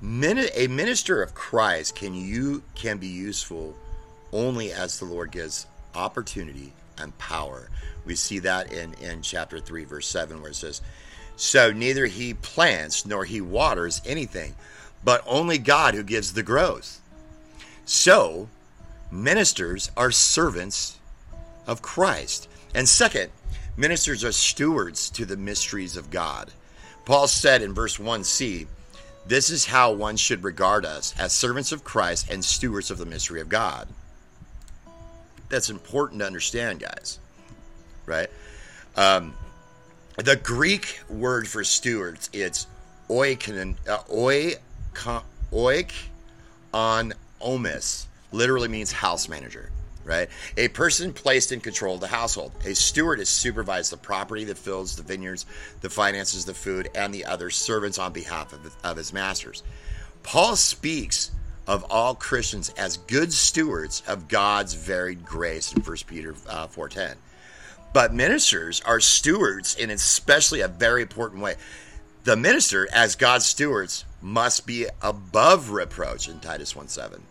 A 0.01 0.67
minister 0.67 1.21
of 1.21 1.33
Christ 1.33 1.95
can 1.95 2.13
you 2.13 2.63
can 2.75 2.97
be 2.97 3.07
useful 3.07 3.75
only 4.31 4.71
as 4.71 4.99
the 4.99 5.05
Lord 5.05 5.31
gives 5.31 5.65
opportunity 5.95 6.73
and 6.97 7.17
power. 7.17 7.69
We 8.05 8.15
see 8.15 8.39
that 8.39 8.71
in, 8.71 8.93
in 8.95 9.21
chapter 9.21 9.59
3, 9.59 9.85
verse 9.85 10.07
7, 10.07 10.41
where 10.41 10.51
it 10.51 10.55
says, 10.55 10.81
So 11.37 11.71
neither 11.71 12.07
he 12.07 12.33
plants 12.33 13.05
nor 13.05 13.23
he 13.23 13.39
waters 13.41 14.01
anything, 14.05 14.55
but 15.03 15.23
only 15.27 15.59
God 15.59 15.93
who 15.93 16.03
gives 16.03 16.33
the 16.33 16.43
growth. 16.43 16.99
So, 17.85 18.49
ministers 19.11 19.91
are 19.95 20.11
servants 20.11 20.97
of 21.67 21.81
Christ. 21.81 22.49
And 22.73 22.89
second, 22.89 23.31
ministers 23.77 24.23
are 24.23 24.31
stewards 24.31 25.09
to 25.11 25.25
the 25.25 25.37
mysteries 25.37 25.95
of 25.95 26.09
God. 26.09 26.51
Paul 27.05 27.27
said 27.27 27.61
in 27.61 27.73
verse 27.73 27.97
1c, 27.97 28.65
This 29.27 29.51
is 29.51 29.67
how 29.67 29.93
one 29.93 30.17
should 30.17 30.43
regard 30.43 30.85
us 30.85 31.13
as 31.19 31.31
servants 31.31 31.71
of 31.71 31.83
Christ 31.83 32.29
and 32.31 32.43
stewards 32.43 32.89
of 32.89 32.97
the 32.97 33.05
mystery 33.05 33.41
of 33.41 33.47
God. 33.47 33.87
That's 35.49 35.69
important 35.69 36.19
to 36.19 36.25
understand, 36.25 36.79
guys. 36.79 37.19
Right? 38.05 38.29
Um, 38.95 39.33
the 40.17 40.35
Greek 40.35 40.99
word 41.09 41.47
for 41.47 41.63
stewards, 41.63 42.29
it's 42.33 42.67
oikonon, 43.09 43.75
uh, 43.87 43.99
oik 45.51 45.93
on 46.73 47.13
omis, 47.41 48.05
literally 48.31 48.67
means 48.67 48.91
house 48.91 49.29
manager 49.29 49.71
right? 50.07 50.29
A 50.55 50.69
person 50.69 51.13
placed 51.13 51.51
in 51.51 51.59
control 51.59 51.95
of 51.95 52.01
the 52.01 52.07
household. 52.07 52.53
A 52.65 52.73
steward 52.73 53.19
is 53.19 53.29
supervised 53.29 53.91
the 53.91 53.97
property, 53.97 54.45
the 54.45 54.55
fields, 54.55 54.95
the 54.95 55.03
vineyards, 55.03 55.45
the 55.81 55.89
finances, 55.89 56.45
the 56.45 56.53
food, 56.53 56.89
and 56.95 57.13
the 57.13 57.25
other 57.25 57.49
servants 57.49 57.99
on 57.99 58.13
behalf 58.13 58.53
of, 58.53 58.75
of 58.83 58.97
his 58.97 59.11
masters. 59.11 59.63
Paul 60.23 60.55
speaks 60.55 61.31
of 61.67 61.85
all 61.89 62.15
Christians 62.15 62.69
as 62.77 62.97
good 62.97 63.33
stewards 63.33 64.01
of 64.07 64.29
God's 64.29 64.73
varied 64.73 65.25
grace 65.25 65.73
in 65.73 65.81
1 65.81 65.97
Peter 66.07 66.33
uh, 66.47 66.67
4.10. 66.67 67.15
But 67.93 68.13
ministers 68.13 68.81
are 68.81 68.99
stewards 68.99 69.75
in 69.75 69.89
especially 69.89 70.61
a 70.61 70.67
very 70.67 71.01
important 71.01 71.41
way. 71.41 71.55
The 72.23 72.35
minister, 72.35 72.87
as 72.91 73.15
God's 73.15 73.45
stewards, 73.45 74.05
must 74.21 74.67
be 74.67 74.87
above 75.01 75.71
reproach 75.71 76.27
in 76.27 76.39
Titus 76.39 76.75
1 76.75 76.87
7 76.87 77.21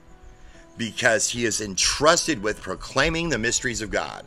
because 0.78 1.30
he 1.30 1.44
is 1.44 1.60
entrusted 1.60 2.42
with 2.42 2.60
proclaiming 2.60 3.28
the 3.28 3.38
mysteries 3.38 3.80
of 3.80 3.90
God. 3.90 4.24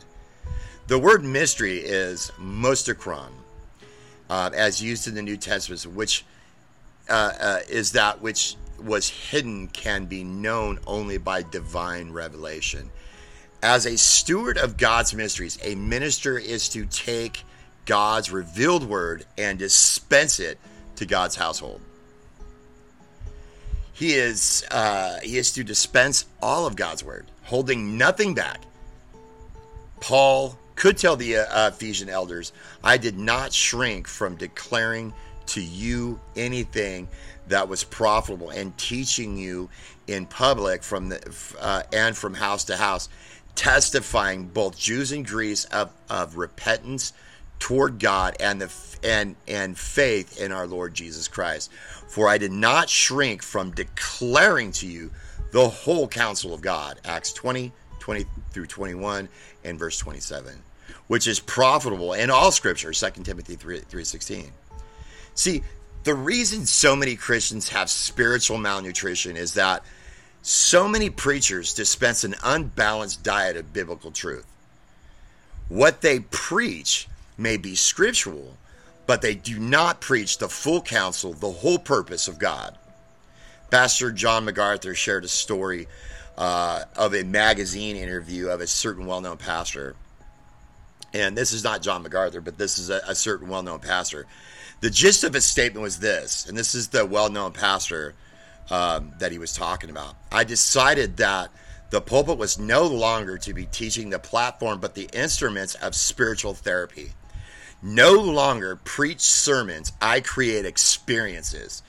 The 0.88 0.98
word 0.98 1.24
mystery 1.24 1.78
is 1.78 2.32
mostikron, 2.38 3.30
uh, 4.28 4.50
as 4.54 4.82
used 4.82 5.06
in 5.06 5.14
the 5.14 5.22
New 5.22 5.36
Testament, 5.36 5.84
which 5.94 6.24
uh, 7.08 7.32
uh, 7.40 7.60
is 7.68 7.92
that 7.92 8.20
which 8.20 8.56
was 8.82 9.08
hidden 9.08 9.68
can 9.68 10.06
be 10.06 10.24
known 10.24 10.78
only 10.86 11.18
by 11.18 11.42
divine 11.42 12.10
revelation. 12.12 12.90
As 13.62 13.84
a 13.84 13.96
steward 13.98 14.56
of 14.56 14.76
God's 14.76 15.14
mysteries, 15.14 15.58
a 15.62 15.74
minister 15.74 16.38
is 16.38 16.68
to 16.70 16.86
take 16.86 17.44
God's 17.84 18.30
revealed 18.30 18.84
word 18.84 19.26
and 19.36 19.58
dispense 19.58 20.40
it 20.40 20.58
to 20.96 21.04
God's 21.04 21.36
household. 21.36 21.80
He 23.92 24.14
is 24.14 24.64
uh, 24.70 25.18
he 25.22 25.36
is 25.36 25.52
to 25.52 25.64
dispense 25.64 26.24
all 26.40 26.66
of 26.66 26.74
God's 26.74 27.04
word, 27.04 27.26
holding 27.42 27.98
nothing 27.98 28.32
back. 28.32 28.62
Paul 30.00 30.56
could 30.74 30.96
tell 30.96 31.16
the 31.16 31.36
uh, 31.36 31.68
Ephesian 31.68 32.08
elders, 32.08 32.52
"I 32.82 32.96
did 32.96 33.18
not 33.18 33.52
shrink 33.52 34.08
from 34.08 34.36
declaring 34.36 35.12
to 35.48 35.60
you 35.60 36.18
anything 36.34 37.08
that 37.48 37.68
was 37.68 37.84
profitable 37.84 38.48
and 38.50 38.76
teaching 38.78 39.36
you 39.36 39.68
in 40.06 40.24
public 40.24 40.82
from 40.82 41.10
the 41.10 41.20
uh, 41.60 41.82
and 41.92 42.16
from 42.16 42.32
house 42.32 42.64
to 42.64 42.76
house, 42.76 43.10
testifying 43.60 44.46
both 44.46 44.78
Jews 44.78 45.12
and 45.12 45.26
Greeks 45.26 45.66
of, 45.66 45.92
of 46.08 46.38
repentance 46.38 47.12
toward 47.58 47.98
God 47.98 48.34
and 48.40 48.58
the 48.58 48.72
and 49.04 49.36
and 49.46 49.76
faith 49.76 50.40
in 50.40 50.50
our 50.50 50.66
Lord 50.66 50.94
Jesus 50.94 51.28
Christ. 51.28 51.70
For 52.08 52.26
I 52.26 52.38
did 52.38 52.52
not 52.52 52.88
shrink 52.88 53.42
from 53.42 53.72
declaring 53.72 54.72
to 54.72 54.86
you 54.86 55.10
the 55.52 55.68
whole 55.68 56.08
counsel 56.08 56.54
of 56.54 56.62
God. 56.62 57.00
Acts 57.04 57.34
20, 57.34 57.70
20 57.98 58.24
through 58.50 58.64
21 58.64 59.28
and 59.62 59.78
verse 59.78 59.98
27, 59.98 60.54
which 61.08 61.28
is 61.28 61.38
profitable 61.38 62.14
in 62.14 62.30
all 62.30 62.50
scripture, 62.52 62.92
2 62.92 63.10
Timothy 63.24 63.56
3, 63.56 63.80
3.16. 63.80 64.46
See, 65.34 65.62
the 66.04 66.14
reason 66.14 66.64
so 66.64 66.96
many 66.96 67.14
Christians 67.14 67.68
have 67.68 67.90
spiritual 67.90 68.56
malnutrition 68.56 69.36
is 69.36 69.52
that 69.52 69.84
so 70.42 70.88
many 70.88 71.10
preachers 71.10 71.74
dispense 71.74 72.24
an 72.24 72.34
unbalanced 72.42 73.22
diet 73.22 73.56
of 73.56 73.72
biblical 73.72 74.10
truth. 74.10 74.46
What 75.68 76.00
they 76.00 76.20
preach 76.20 77.08
may 77.36 77.56
be 77.56 77.74
scriptural, 77.74 78.56
but 79.06 79.22
they 79.22 79.34
do 79.34 79.58
not 79.58 80.00
preach 80.00 80.38
the 80.38 80.48
full 80.48 80.82
counsel, 80.82 81.32
the 81.32 81.50
whole 81.50 81.78
purpose 81.78 82.26
of 82.28 82.38
God. 82.38 82.76
Pastor 83.70 84.10
John 84.10 84.44
MacArthur 84.44 84.94
shared 84.94 85.24
a 85.24 85.28
story 85.28 85.86
uh, 86.36 86.84
of 86.96 87.14
a 87.14 87.22
magazine 87.22 87.96
interview 87.96 88.48
of 88.48 88.60
a 88.60 88.66
certain 88.66 89.06
well 89.06 89.20
known 89.20 89.36
pastor. 89.36 89.94
And 91.12 91.36
this 91.36 91.52
is 91.52 91.64
not 91.64 91.82
John 91.82 92.02
MacArthur, 92.02 92.40
but 92.40 92.56
this 92.56 92.78
is 92.78 92.88
a, 92.90 93.00
a 93.06 93.14
certain 93.14 93.48
well 93.48 93.62
known 93.62 93.80
pastor. 93.80 94.26
The 94.80 94.90
gist 94.90 95.22
of 95.24 95.34
his 95.34 95.44
statement 95.44 95.82
was 95.82 95.98
this, 95.98 96.48
and 96.48 96.56
this 96.56 96.74
is 96.74 96.88
the 96.88 97.04
well 97.04 97.28
known 97.28 97.52
pastor 97.52 98.14
um, 98.70 99.12
that 99.18 99.32
he 99.32 99.38
was 99.38 99.52
talking 99.52 99.90
about. 99.90 100.14
I 100.30 100.44
decided 100.44 101.16
that 101.18 101.50
the 101.90 102.00
pulpit 102.00 102.38
was 102.38 102.58
no 102.58 102.86
longer 102.86 103.36
to 103.38 103.52
be 103.52 103.66
teaching 103.66 104.10
the 104.10 104.18
platform, 104.18 104.78
but 104.78 104.94
the 104.94 105.10
instruments 105.12 105.74
of 105.74 105.94
spiritual 105.94 106.54
therapy. 106.54 107.12
No 107.82 108.12
longer 108.12 108.76
preach 108.76 109.20
sermons, 109.20 109.92
I 110.00 110.20
create 110.20 110.64
experiences. 110.66 111.82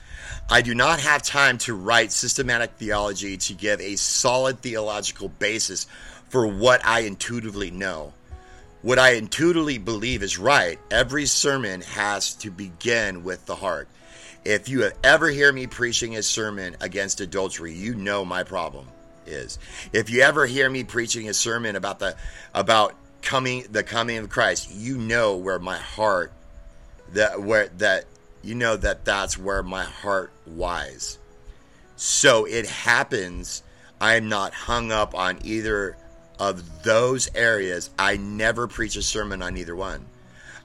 I 0.50 0.62
do 0.62 0.74
not 0.74 1.00
have 1.02 1.22
time 1.22 1.58
to 1.60 1.74
write 1.76 2.12
systematic 2.12 2.72
theology 2.78 3.38
to 3.38 3.54
give 3.54 3.80
a 3.82 3.96
solid 3.98 4.60
theological 4.62 5.30
basis 5.30 5.86
for 6.30 6.48
what 6.48 6.86
I 6.86 7.02
intuitively 7.02 7.72
know. 7.72 8.14
what 8.82 8.98
I 8.98 9.12
intuitively 9.12 9.78
believe 9.78 10.24
is 10.24 10.40
right, 10.40 10.80
every 10.90 11.26
sermon 11.28 11.82
has 11.82 12.34
to 12.36 12.50
begin 12.50 13.24
with 13.24 13.46
the 13.46 13.56
heart. 13.56 13.88
If 14.44 14.68
you 14.70 14.82
have 14.84 14.94
ever 15.04 15.30
hear 15.30 15.52
me 15.52 15.68
preaching 15.68 16.18
a 16.18 16.24
sermon 16.24 16.76
against 16.82 17.22
adultery, 17.22 17.74
you 17.74 17.94
know 17.94 18.26
my 18.26 18.44
problem 18.44 18.88
is. 19.26 19.60
If 19.94 20.10
you 20.10 20.22
ever 20.22 20.46
hear 20.46 20.70
me 20.70 20.84
preaching 20.84 21.30
a 21.30 21.34
sermon 21.34 21.76
about 21.76 22.00
the 22.00 22.16
about 22.54 22.96
coming 23.22 23.66
the 23.72 23.84
coming 23.84 24.18
of 24.18 24.30
Christ, 24.30 24.74
you 24.74 24.98
know 24.98 25.36
where 25.36 25.60
my 25.60 25.78
heart 25.78 26.32
that 27.14 27.42
where 27.42 27.68
that 27.78 28.06
you 28.42 28.56
know 28.56 28.76
that 28.78 29.06
that's 29.06 29.38
where 29.38 29.62
my 29.62 29.84
heart 29.84 30.32
lies. 30.48 31.20
So 31.96 32.46
it 32.46 32.68
happens 32.68 33.62
I'm 34.02 34.30
not 34.30 34.54
hung 34.56 34.92
up 34.92 35.14
on 35.14 35.38
either 35.44 35.96
of 36.40 36.82
those 36.82 37.30
areas. 37.36 37.92
I 38.00 38.18
never 38.18 38.68
preach 38.68 38.96
a 38.96 39.04
sermon 39.04 39.44
on 39.44 39.58
either 39.58 39.76
one. 39.76 40.08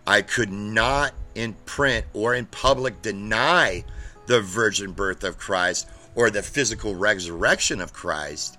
I 0.06 0.22
could 0.22 0.50
not 0.50 1.12
in 1.36 1.52
print 1.66 2.06
or 2.12 2.34
in 2.34 2.46
public 2.46 3.02
deny 3.02 3.84
the 4.26 4.40
virgin 4.40 4.92
birth 4.92 5.22
of 5.22 5.38
Christ 5.38 5.88
or 6.14 6.30
the 6.30 6.42
physical 6.42 6.96
resurrection 6.96 7.80
of 7.80 7.92
Christ 7.92 8.58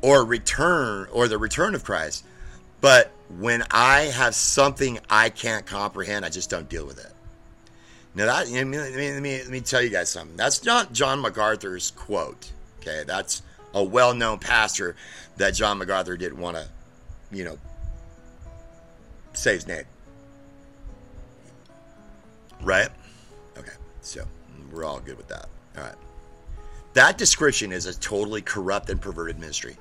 or 0.00 0.24
return 0.24 1.08
or 1.12 1.28
the 1.28 1.38
return 1.38 1.74
of 1.74 1.84
Christ. 1.84 2.24
But 2.80 3.10
when 3.38 3.64
I 3.70 4.02
have 4.02 4.34
something 4.34 4.98
I 5.10 5.28
can't 5.30 5.66
comprehend, 5.66 6.24
I 6.24 6.28
just 6.28 6.50
don't 6.50 6.68
deal 6.68 6.86
with 6.86 7.04
it. 7.04 7.12
Now 8.14 8.26
that 8.26 8.48
let 8.48 8.66
me, 8.66 8.78
let 8.78 9.22
me, 9.22 9.38
let 9.42 9.48
me, 9.48 9.60
tell 9.60 9.82
you 9.82 9.90
guys 9.90 10.08
something. 10.08 10.36
That's 10.36 10.64
not 10.64 10.92
John 10.92 11.20
MacArthur's 11.20 11.90
quote. 11.90 12.52
Okay, 12.80 13.02
that's 13.06 13.42
a 13.72 13.82
well-known 13.82 14.38
pastor 14.38 14.94
that 15.36 15.54
John 15.54 15.78
MacArthur 15.78 16.16
didn't 16.16 16.38
want 16.38 16.56
to, 16.56 16.68
you 17.32 17.42
know, 17.42 17.58
say 19.32 19.54
his 19.54 19.66
name. 19.66 19.84
Right? 22.62 22.88
Okay, 23.58 23.72
so 24.00 24.24
we're 24.72 24.84
all 24.84 25.00
good 25.00 25.16
with 25.16 25.28
that. 25.28 25.48
All 25.76 25.84
right. 25.84 25.94
That 26.94 27.18
description 27.18 27.72
is 27.72 27.86
a 27.86 27.98
totally 27.98 28.40
corrupt 28.40 28.88
and 28.90 29.00
perverted 29.00 29.38
ministry. 29.38 29.76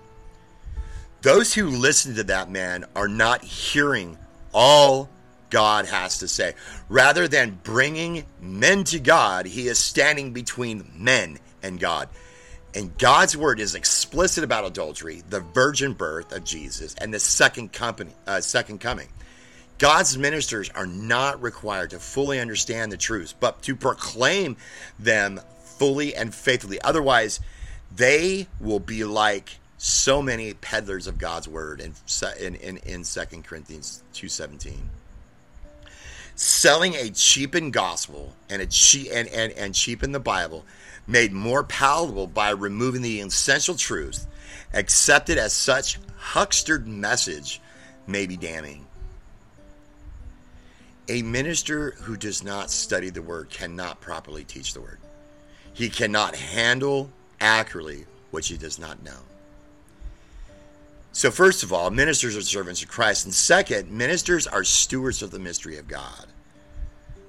Those 1.22 1.54
who 1.54 1.70
listen 1.70 2.16
to 2.16 2.24
that 2.26 2.50
man 2.50 2.86
are 2.96 3.08
not 3.08 3.44
hearing 3.44 4.18
all 4.54 5.10
God 5.50 5.86
has 5.86 6.18
to 6.20 6.28
say. 6.28 6.56
Rather 6.90 7.28
than 7.28 7.60
bringing 7.64 8.26
men 8.42 8.84
to 8.86 9.00
God, 9.00 9.46
he 9.46 9.68
is 9.68 9.78
standing 9.78 10.34
between 10.34 10.92
men 10.98 11.38
and 11.62 11.80
God. 11.80 12.10
And 12.76 12.98
God's 12.98 13.38
word 13.38 13.60
is 13.60 13.76
explicit 13.76 14.44
about 14.44 14.66
adultery, 14.66 15.22
the 15.30 15.42
virgin 15.42 15.94
birth 15.94 16.32
of 16.32 16.44
Jesus, 16.44 16.96
and 16.96 17.14
the 17.14 17.20
second 17.20 17.72
company, 17.72 18.12
uh, 18.26 18.42
second 18.42 18.80
coming. 18.80 19.08
God's 19.84 20.18
ministers 20.18 20.70
are 20.70 20.86
not 20.86 21.42
required 21.42 21.90
to 21.90 22.00
fully 22.00 22.40
understand 22.40 22.90
the 22.90 22.96
truths, 22.96 23.36
but 23.38 23.62
to 23.64 23.76
proclaim 23.76 24.56
them 24.98 25.42
fully 25.62 26.16
and 26.16 26.34
faithfully. 26.34 26.80
Otherwise, 26.80 27.42
they 27.94 28.48
will 28.62 28.80
be 28.80 29.04
like 29.04 29.58
so 29.78 30.22
many 30.22 30.54
peddlers 30.54 31.06
of 31.06 31.18
God's 31.18 31.50
word 31.50 31.82
in 31.82 31.96
in 32.40 32.56
in, 32.56 32.78
in 32.78 33.04
2 33.04 33.44
Corinthians 33.44 34.04
2:17. 34.14 34.84
Selling 36.34 36.96
a 36.96 37.10
cheapened 37.10 37.74
gospel 37.74 38.36
and 38.50 38.62
a 38.62 38.68
and, 39.12 39.28
and, 39.28 39.52
and 39.52 39.76
the 40.14 40.22
Bible 40.22 40.64
made 41.08 41.34
more 41.34 41.66
palatable 41.66 42.28
by 42.28 42.52
removing 42.52 43.02
the 43.02 43.20
essential 43.20 43.76
truth, 43.76 44.28
accepted 44.74 45.38
as 45.38 45.52
such 45.52 46.00
huckstered 46.16 46.88
message 46.88 47.60
may 48.08 48.26
be 48.26 48.38
damning. 48.38 48.86
A 51.10 51.22
minister 51.22 51.92
who 51.92 52.16
does 52.16 52.44
not 52.44 52.72
study 52.72 53.10
the 53.10 53.22
word 53.22 53.50
cannot 53.50 54.00
properly 54.00 54.44
teach 54.44 54.74
the 54.74 54.82
word. 54.82 55.00
He 55.74 55.90
cannot 55.90 56.36
handle 56.36 57.10
accurately 57.42 58.06
what 58.32 58.46
he 58.46 58.58
does 58.58 58.80
not 58.80 59.04
know. 59.04 59.20
So, 61.12 61.30
first 61.30 61.62
of 61.62 61.72
all, 61.72 61.92
ministers 61.92 62.36
are 62.36 62.42
servants 62.42 62.82
of 62.82 62.90
Christ. 62.90 63.26
And 63.26 63.34
second, 63.34 63.92
ministers 63.92 64.48
are 64.48 64.64
stewards 64.64 65.22
of 65.22 65.32
the 65.32 65.40
mystery 65.40 65.78
of 65.78 65.88
God. 65.88 66.26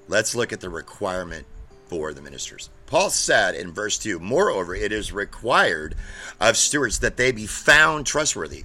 Let's 0.07 0.35
look 0.35 0.53
at 0.53 0.61
the 0.61 0.69
requirement 0.69 1.45
for 1.87 2.13
the 2.13 2.21
ministers. 2.21 2.69
Paul 2.87 3.09
said 3.09 3.55
in 3.55 3.73
verse 3.73 3.97
2 3.97 4.19
Moreover, 4.19 4.73
it 4.73 4.91
is 4.91 5.11
required 5.11 5.95
of 6.39 6.57
stewards 6.57 6.99
that 6.99 7.17
they 7.17 7.31
be 7.31 7.45
found 7.45 8.05
trustworthy. 8.05 8.63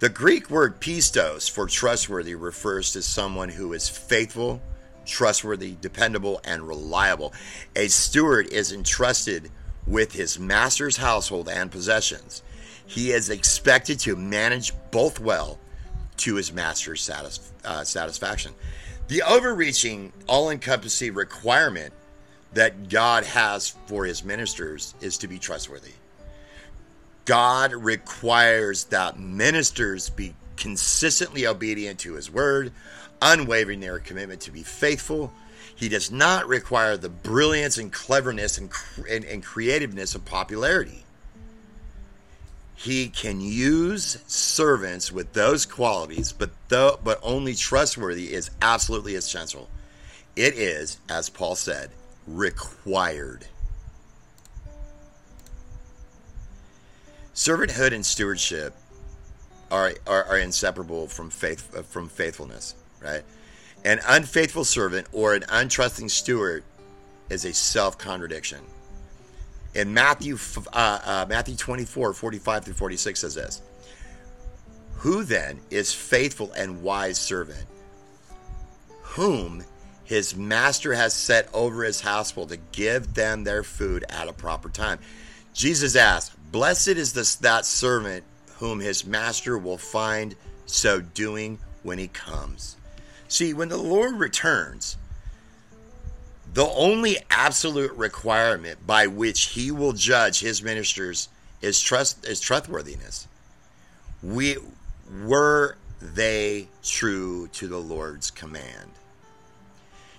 The 0.00 0.08
Greek 0.08 0.48
word 0.48 0.80
pistos 0.80 1.50
for 1.50 1.66
trustworthy 1.66 2.36
refers 2.36 2.92
to 2.92 3.02
someone 3.02 3.48
who 3.48 3.72
is 3.72 3.88
faithful, 3.88 4.60
trustworthy, 5.04 5.76
dependable, 5.80 6.40
and 6.44 6.68
reliable. 6.68 7.32
A 7.74 7.88
steward 7.88 8.46
is 8.52 8.70
entrusted 8.70 9.50
with 9.88 10.12
his 10.12 10.38
master's 10.38 10.98
household 10.98 11.48
and 11.48 11.72
possessions. 11.72 12.44
He 12.86 13.10
is 13.10 13.28
expected 13.28 13.98
to 14.00 14.14
manage 14.14 14.72
both 14.92 15.18
well 15.18 15.58
to 16.18 16.36
his 16.36 16.52
master's 16.52 17.10
uh, 17.10 17.82
satisfaction. 17.82 18.54
The 19.08 19.22
overreaching, 19.22 20.12
all 20.28 20.50
encompassing 20.50 21.14
requirement 21.14 21.92
that 22.52 22.88
God 22.88 23.24
has 23.24 23.74
for 23.86 24.04
his 24.04 24.22
ministers 24.22 24.94
is 25.00 25.18
to 25.18 25.26
be 25.26 25.40
trustworthy. 25.40 25.94
God 27.28 27.74
requires 27.74 28.84
that 28.84 29.18
ministers 29.18 30.08
be 30.08 30.34
consistently 30.56 31.46
obedient 31.46 31.98
to 32.00 32.14
his 32.14 32.30
word, 32.30 32.72
unwavering 33.20 33.80
their 33.80 33.98
commitment 33.98 34.40
to 34.40 34.50
be 34.50 34.62
faithful. 34.62 35.30
He 35.76 35.90
does 35.90 36.10
not 36.10 36.48
require 36.48 36.96
the 36.96 37.10
brilliance 37.10 37.76
and 37.76 37.92
cleverness 37.92 38.56
and, 38.56 38.70
and, 39.10 39.26
and 39.26 39.44
creativeness 39.44 40.14
of 40.14 40.24
popularity. 40.24 41.04
He 42.74 43.10
can 43.10 43.42
use 43.42 44.22
servants 44.26 45.12
with 45.12 45.34
those 45.34 45.66
qualities, 45.66 46.32
but 46.32 46.48
though, 46.68 46.98
but 47.04 47.20
only 47.22 47.54
trustworthy 47.54 48.32
is 48.32 48.50
absolutely 48.62 49.16
essential. 49.16 49.68
It 50.34 50.54
is, 50.54 50.98
as 51.10 51.28
Paul 51.28 51.56
said, 51.56 51.90
required. 52.26 53.44
Servanthood 57.38 57.94
and 57.94 58.04
stewardship 58.04 58.74
are, 59.70 59.92
are, 60.08 60.24
are 60.24 60.38
inseparable 60.38 61.06
from 61.06 61.30
faith 61.30 61.72
uh, 61.76 61.82
from 61.82 62.08
faithfulness, 62.08 62.74
right? 63.00 63.22
An 63.84 64.00
unfaithful 64.08 64.64
servant 64.64 65.06
or 65.12 65.34
an 65.34 65.42
untrusting 65.42 66.10
steward 66.10 66.64
is 67.30 67.44
a 67.44 67.54
self 67.54 67.96
contradiction. 67.96 68.58
In 69.76 69.94
Matthew 69.94 70.36
uh, 70.72 70.98
uh, 71.04 71.26
Matthew 71.28 71.54
24, 71.54 72.12
45 72.12 72.64
through 72.64 72.74
46 72.74 73.20
says 73.20 73.36
this 73.36 73.62
Who 74.96 75.22
then 75.22 75.60
is 75.70 75.94
faithful 75.94 76.50
and 76.54 76.82
wise 76.82 77.18
servant, 77.18 77.66
whom 79.00 79.62
his 80.02 80.34
master 80.34 80.92
has 80.92 81.14
set 81.14 81.48
over 81.54 81.84
his 81.84 82.00
household 82.00 82.48
to 82.48 82.56
give 82.72 83.14
them 83.14 83.44
their 83.44 83.62
food 83.62 84.04
at 84.08 84.26
a 84.26 84.32
proper 84.32 84.68
time. 84.68 84.98
Jesus 85.58 85.96
asked, 85.96 86.34
Blessed 86.52 86.86
is 86.86 87.12
this, 87.12 87.34
that 87.34 87.66
servant 87.66 88.22
whom 88.58 88.78
his 88.78 89.04
master 89.04 89.58
will 89.58 89.76
find 89.76 90.36
so 90.66 91.00
doing 91.00 91.58
when 91.82 91.98
he 91.98 92.06
comes. 92.06 92.76
See, 93.26 93.52
when 93.52 93.68
the 93.68 93.76
Lord 93.76 94.14
returns, 94.14 94.96
the 96.54 96.68
only 96.68 97.16
absolute 97.28 97.90
requirement 97.94 98.86
by 98.86 99.08
which 99.08 99.46
he 99.46 99.72
will 99.72 99.94
judge 99.94 100.38
his 100.38 100.62
ministers 100.62 101.28
is 101.60 101.80
trust 101.80 102.24
is 102.24 102.38
trustworthiness. 102.38 103.26
We 104.22 104.58
were 105.26 105.76
they 106.00 106.68
true 106.84 107.48
to 107.54 107.66
the 107.66 107.80
Lord's 107.80 108.30
command. 108.30 108.92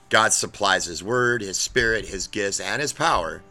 God 0.09 0.33
supplies 0.33 0.83
His 0.83 1.01
Word, 1.01 1.41
His 1.41 1.57
Spirit, 1.57 2.05
His 2.07 2.27
gifts, 2.27 2.59
and 2.59 2.81
His 2.81 2.91
power. 2.91 3.41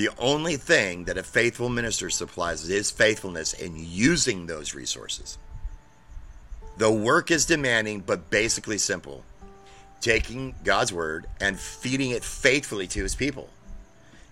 The 0.00 0.08
only 0.18 0.56
thing 0.56 1.04
that 1.04 1.18
a 1.18 1.22
faithful 1.22 1.68
minister 1.68 2.08
supplies 2.08 2.66
is 2.70 2.90
faithfulness 2.90 3.52
in 3.52 3.74
using 3.76 4.46
those 4.46 4.74
resources. 4.74 5.36
The 6.78 6.90
work 6.90 7.30
is 7.30 7.44
demanding, 7.44 8.00
but 8.00 8.30
basically 8.30 8.78
simple 8.78 9.24
taking 10.00 10.54
God's 10.64 10.90
Word 10.90 11.26
and 11.38 11.60
feeding 11.60 12.12
it 12.12 12.24
faithfully 12.24 12.86
to 12.86 13.02
His 13.02 13.14
people, 13.14 13.50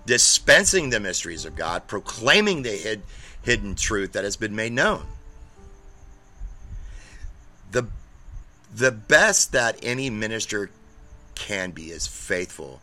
dispensing 0.07 0.89
the 0.89 1.01
mysteries 1.01 1.45
of 1.45 1.55
God, 1.55 1.87
proclaiming 1.87 2.63
the 2.63 2.71
hid, 2.71 3.03
hidden 3.43 3.75
truth 3.75 4.13
that 4.13 4.25
has 4.25 4.39
been 4.39 4.57
made 4.57 4.73
known. 4.73 5.05
The, 7.73 7.89
the 8.75 8.91
best 8.91 9.53
that 9.53 9.79
any 9.83 10.09
minister 10.09 10.71
can 11.35 11.73
be 11.73 11.91
is 11.91 12.07
faithful, 12.07 12.81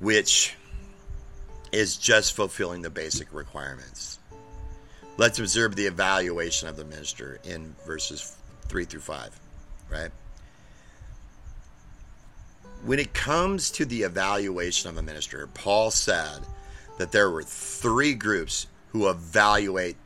which 0.00 0.56
is 1.72 1.96
just 1.96 2.34
fulfilling 2.34 2.82
the 2.82 2.90
basic 2.90 3.32
requirements. 3.32 4.18
Let's 5.16 5.38
observe 5.38 5.74
the 5.74 5.86
evaluation 5.86 6.68
of 6.68 6.76
the 6.76 6.84
minister 6.84 7.40
in 7.44 7.74
verses 7.86 8.36
3 8.68 8.84
through 8.84 9.00
5. 9.00 9.40
right? 9.90 10.10
When 12.84 12.98
it 12.98 13.14
comes 13.14 13.70
to 13.72 13.84
the 13.84 14.02
evaluation 14.02 14.90
of 14.90 14.96
a 14.96 15.02
minister, 15.02 15.48
Paul 15.54 15.90
said 15.90 16.40
that 16.98 17.12
there 17.12 17.30
were 17.30 17.42
three 17.42 18.14
groups 18.14 18.66
who 18.90 19.08
evaluate 19.08 19.96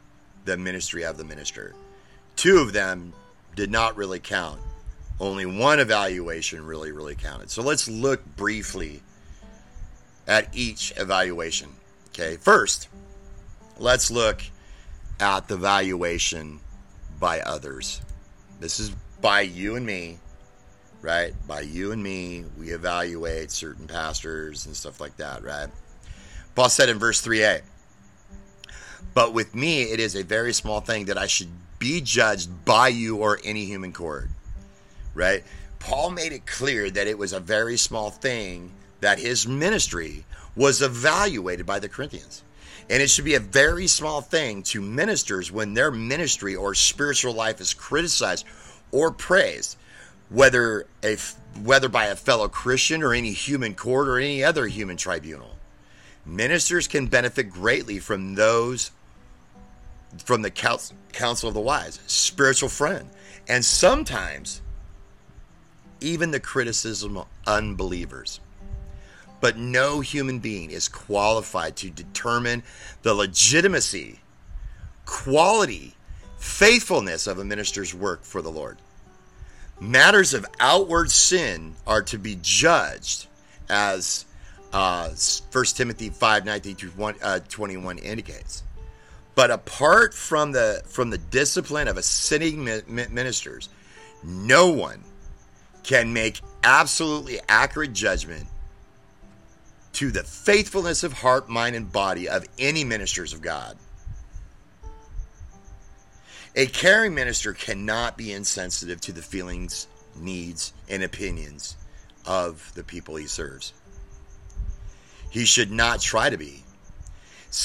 the 0.44 0.56
ministry 0.56 1.04
of 1.04 1.16
the 1.16 1.24
minister. 1.24 1.74
Two 2.36 2.58
of 2.58 2.72
them 2.72 3.12
did 3.54 3.70
not 3.70 3.96
really 3.96 4.20
count. 4.20 4.60
Only 5.18 5.46
one 5.46 5.80
evaluation 5.80 6.64
really, 6.64 6.92
really 6.92 7.14
counted. 7.14 7.50
So 7.50 7.62
let's 7.62 7.88
look 7.88 8.24
briefly 8.36 9.02
at 10.26 10.48
each 10.54 10.92
evaluation. 10.96 11.68
Okay, 12.08 12.36
first, 12.36 12.88
let's 13.78 14.10
look 14.10 14.42
at 15.20 15.48
the 15.48 15.56
valuation 15.56 16.60
by 17.20 17.40
others. 17.40 18.00
This 18.60 18.80
is 18.80 18.90
by 19.20 19.42
you 19.42 19.76
and 19.76 19.86
me, 19.86 20.18
right? 21.02 21.34
By 21.46 21.60
you 21.62 21.92
and 21.92 22.02
me, 22.02 22.44
we 22.58 22.70
evaluate 22.70 23.50
certain 23.50 23.86
pastors 23.86 24.66
and 24.66 24.74
stuff 24.74 25.00
like 25.00 25.16
that, 25.18 25.42
right? 25.42 25.68
Paul 26.54 26.68
said 26.68 26.88
in 26.88 26.98
verse 26.98 27.24
3a, 27.24 27.60
But 29.14 29.34
with 29.34 29.54
me, 29.54 29.82
it 29.82 30.00
is 30.00 30.16
a 30.16 30.22
very 30.22 30.52
small 30.52 30.80
thing 30.80 31.06
that 31.06 31.18
I 31.18 31.26
should 31.26 31.50
be 31.78 32.00
judged 32.00 32.64
by 32.64 32.88
you 32.88 33.18
or 33.18 33.38
any 33.44 33.64
human 33.66 33.92
court, 33.92 34.28
right? 35.14 35.44
Paul 35.78 36.10
made 36.10 36.32
it 36.32 36.46
clear 36.46 36.90
that 36.90 37.06
it 37.06 37.18
was 37.18 37.32
a 37.32 37.40
very 37.40 37.76
small 37.76 38.10
thing 38.10 38.72
that 39.00 39.18
his 39.18 39.46
ministry 39.46 40.24
was 40.54 40.82
evaluated 40.82 41.66
by 41.66 41.78
the 41.78 41.88
Corinthians. 41.88 42.42
And 42.88 43.02
it 43.02 43.10
should 43.10 43.24
be 43.24 43.34
a 43.34 43.40
very 43.40 43.86
small 43.86 44.20
thing 44.20 44.62
to 44.64 44.80
ministers 44.80 45.50
when 45.50 45.74
their 45.74 45.90
ministry 45.90 46.54
or 46.54 46.74
spiritual 46.74 47.32
life 47.34 47.60
is 47.60 47.74
criticized 47.74 48.46
or 48.92 49.10
praised, 49.10 49.76
whether 50.28 50.86
a 51.04 51.16
whether 51.62 51.88
by 51.88 52.06
a 52.06 52.16
fellow 52.16 52.48
Christian 52.48 53.02
or 53.02 53.12
any 53.14 53.32
human 53.32 53.74
court 53.74 54.08
or 54.08 54.18
any 54.18 54.44
other 54.44 54.66
human 54.66 54.96
tribunal. 54.96 55.56
Ministers 56.24 56.86
can 56.86 57.06
benefit 57.06 57.50
greatly 57.50 57.98
from 57.98 58.34
those 58.34 58.90
from 60.24 60.42
the 60.42 60.50
counsel 60.50 61.48
of 61.48 61.54
the 61.54 61.60
wise, 61.60 62.00
spiritual 62.06 62.68
friend, 62.68 63.10
and 63.48 63.64
sometimes 63.64 64.62
even 66.00 66.30
the 66.30 66.40
criticism 66.40 67.16
of 67.16 67.26
unbelievers. 67.46 68.40
But 69.40 69.56
no 69.56 70.00
human 70.00 70.38
being 70.38 70.70
is 70.70 70.88
qualified 70.88 71.76
to 71.76 71.90
determine 71.90 72.62
the 73.02 73.14
legitimacy, 73.14 74.20
quality, 75.04 75.94
faithfulness 76.38 77.26
of 77.26 77.38
a 77.38 77.44
minister's 77.44 77.94
work 77.94 78.24
for 78.24 78.40
the 78.40 78.50
Lord. 78.50 78.78
Matters 79.78 80.32
of 80.32 80.46
outward 80.58 81.10
sin 81.10 81.74
are 81.86 82.02
to 82.04 82.18
be 82.18 82.38
judged 82.40 83.26
as 83.68 84.24
uh, 84.72 85.10
1 85.52 85.64
Timothy 85.66 86.10
5 86.10 86.44
19 86.44 86.76
to 86.76 87.14
uh, 87.22 87.40
21 87.48 87.98
indicates. 87.98 88.62
But 89.34 89.50
apart 89.50 90.14
from 90.14 90.52
the 90.52 90.82
from 90.86 91.10
the 91.10 91.18
discipline 91.18 91.88
of 91.88 91.98
a 91.98 92.02
sinning 92.02 92.64
ministers, 92.64 93.68
no 94.24 94.70
one 94.70 95.04
can 95.82 96.12
make 96.12 96.40
absolutely 96.64 97.38
accurate 97.48 97.92
judgment 97.92 98.46
to 99.96 100.10
the 100.10 100.22
faithfulness 100.22 101.02
of 101.04 101.14
heart, 101.14 101.48
mind, 101.48 101.74
and 101.74 101.90
body 101.90 102.28
of 102.28 102.46
any 102.58 102.84
ministers 102.84 103.32
of 103.32 103.40
God. 103.40 103.78
A 106.54 106.66
caring 106.66 107.14
minister 107.14 107.54
cannot 107.54 108.18
be 108.18 108.30
insensitive 108.30 109.00
to 109.00 109.12
the 109.12 109.22
feelings, 109.22 109.88
needs, 110.14 110.74
and 110.90 111.02
opinions 111.02 111.76
of 112.26 112.72
the 112.74 112.84
people 112.84 113.16
he 113.16 113.26
serves. 113.26 113.72
He 115.30 115.46
should 115.46 115.70
not 115.70 116.02
try 116.02 116.28
to 116.28 116.36
be. 116.36 116.62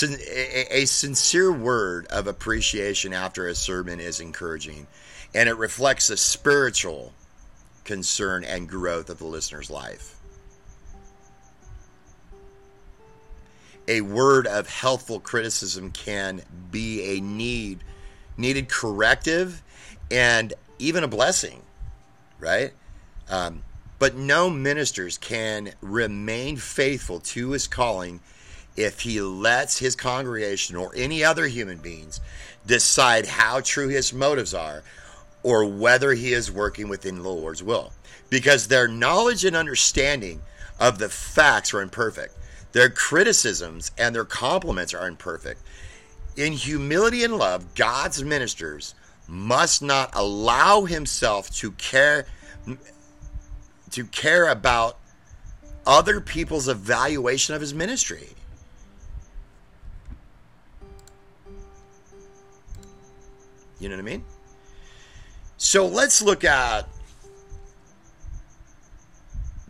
A 0.01 0.85
sincere 0.85 1.51
word 1.51 2.07
of 2.07 2.27
appreciation 2.27 3.11
after 3.11 3.49
a 3.49 3.55
sermon 3.55 3.99
is 3.99 4.21
encouraging, 4.21 4.87
and 5.35 5.49
it 5.49 5.57
reflects 5.57 6.09
a 6.09 6.15
spiritual 6.15 7.11
concern 7.83 8.45
and 8.45 8.69
growth 8.69 9.09
of 9.09 9.17
the 9.17 9.25
listener's 9.25 9.69
life. 9.69 10.15
A 13.91 14.01
word 14.01 14.47
of 14.47 14.69
helpful 14.69 15.19
criticism 15.19 15.91
can 15.91 16.41
be 16.71 17.17
a 17.17 17.21
need 17.21 17.79
needed 18.37 18.69
corrective 18.69 19.61
and 20.09 20.53
even 20.79 21.03
a 21.03 21.07
blessing 21.07 21.61
right 22.39 22.71
um, 23.29 23.61
but 23.99 24.15
no 24.15 24.49
ministers 24.49 25.17
can 25.17 25.73
remain 25.81 26.55
faithful 26.55 27.19
to 27.19 27.51
his 27.51 27.67
calling 27.67 28.21
if 28.77 29.01
he 29.01 29.21
lets 29.21 29.77
his 29.77 29.95
congregation 29.95 30.75
or 30.75 30.91
any 30.95 31.23
other 31.23 31.47
human 31.47 31.77
beings 31.77 32.21
decide 32.65 33.25
how 33.25 33.59
true 33.59 33.89
his 33.89 34.13
motives 34.13 34.53
are 34.53 34.83
or 35.43 35.65
whether 35.65 36.13
he 36.13 36.33
is 36.33 36.51
working 36.51 36.87
within 36.87 37.21
the 37.21 37.29
Lord's 37.29 37.63
will. 37.63 37.91
Because 38.29 38.67
their 38.67 38.87
knowledge 38.87 39.43
and 39.43 39.55
understanding 39.55 40.41
of 40.79 40.97
the 40.97 41.09
facts 41.09 41.73
are 41.73 41.81
imperfect. 41.81 42.35
Their 42.71 42.89
criticisms 42.89 43.91
and 43.97 44.15
their 44.15 44.25
compliments 44.25 44.93
are 44.93 45.07
imperfect. 45.07 45.61
In 46.37 46.53
humility 46.53 47.23
and 47.23 47.37
love, 47.37 47.75
God's 47.75 48.23
ministers 48.23 48.95
must 49.27 49.81
not 49.81 50.11
allow 50.13 50.85
himself 50.85 51.49
to 51.55 51.71
care 51.71 52.25
to 53.91 54.05
care 54.05 54.47
about 54.47 54.97
other 55.85 56.21
people's 56.21 56.69
evaluation 56.69 57.55
of 57.55 57.59
his 57.59 57.73
ministry. 57.73 58.29
You 63.79 63.89
know 63.89 63.95
what 63.95 64.01
I 64.01 64.05
mean? 64.05 64.23
So 65.57 65.87
let's 65.87 66.21
look 66.21 66.43
at 66.43 66.87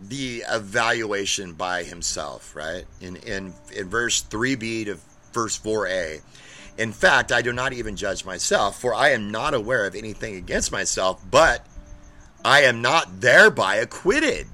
the 0.08 0.44
evaluation 0.50 1.54
by 1.54 1.84
himself, 1.84 2.56
right? 2.56 2.86
In 3.00 3.18
in 3.18 3.54
in 3.74 3.90
verse 3.90 4.24
3b 4.24 4.86
to 4.86 4.98
verse 5.34 5.60
4a. 5.60 6.22
In 6.78 6.92
fact, 6.92 7.32
I 7.32 7.42
do 7.42 7.54
not 7.54 7.74
even 7.74 7.96
judge 7.96 8.26
myself, 8.26 8.80
for 8.80 8.94
I 8.94 9.10
am 9.10 9.30
not 9.30 9.54
aware 9.54 9.86
of 9.86 9.96
anything 9.96 10.36
against 10.36 10.72
myself, 10.72 11.22
but 11.30 11.66
I 12.44 12.62
am 12.64 12.82
not 12.82 13.22
thereby 13.22 13.76
acquitted. 13.76 14.48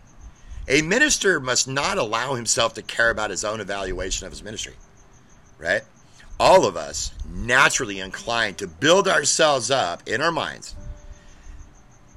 A 0.68 0.82
minister 0.82 1.40
must 1.40 1.68
not 1.68 1.98
allow 1.98 2.34
himself 2.34 2.74
to 2.74 2.82
care 2.82 3.10
about 3.10 3.30
his 3.30 3.46
own 3.46 3.62
evaluation 3.62 4.26
of 4.26 4.34
his 4.34 4.44
ministry, 4.44 4.74
right? 5.58 5.84
All 6.40 6.66
of 6.66 6.76
us 6.76 7.12
naturally 7.26 8.00
inclined 8.00 8.58
to 8.58 8.68
build 8.68 9.08
ourselves 9.08 9.72
up 9.72 10.04
in 10.08 10.22
our 10.22 10.32
minds. 10.32 10.76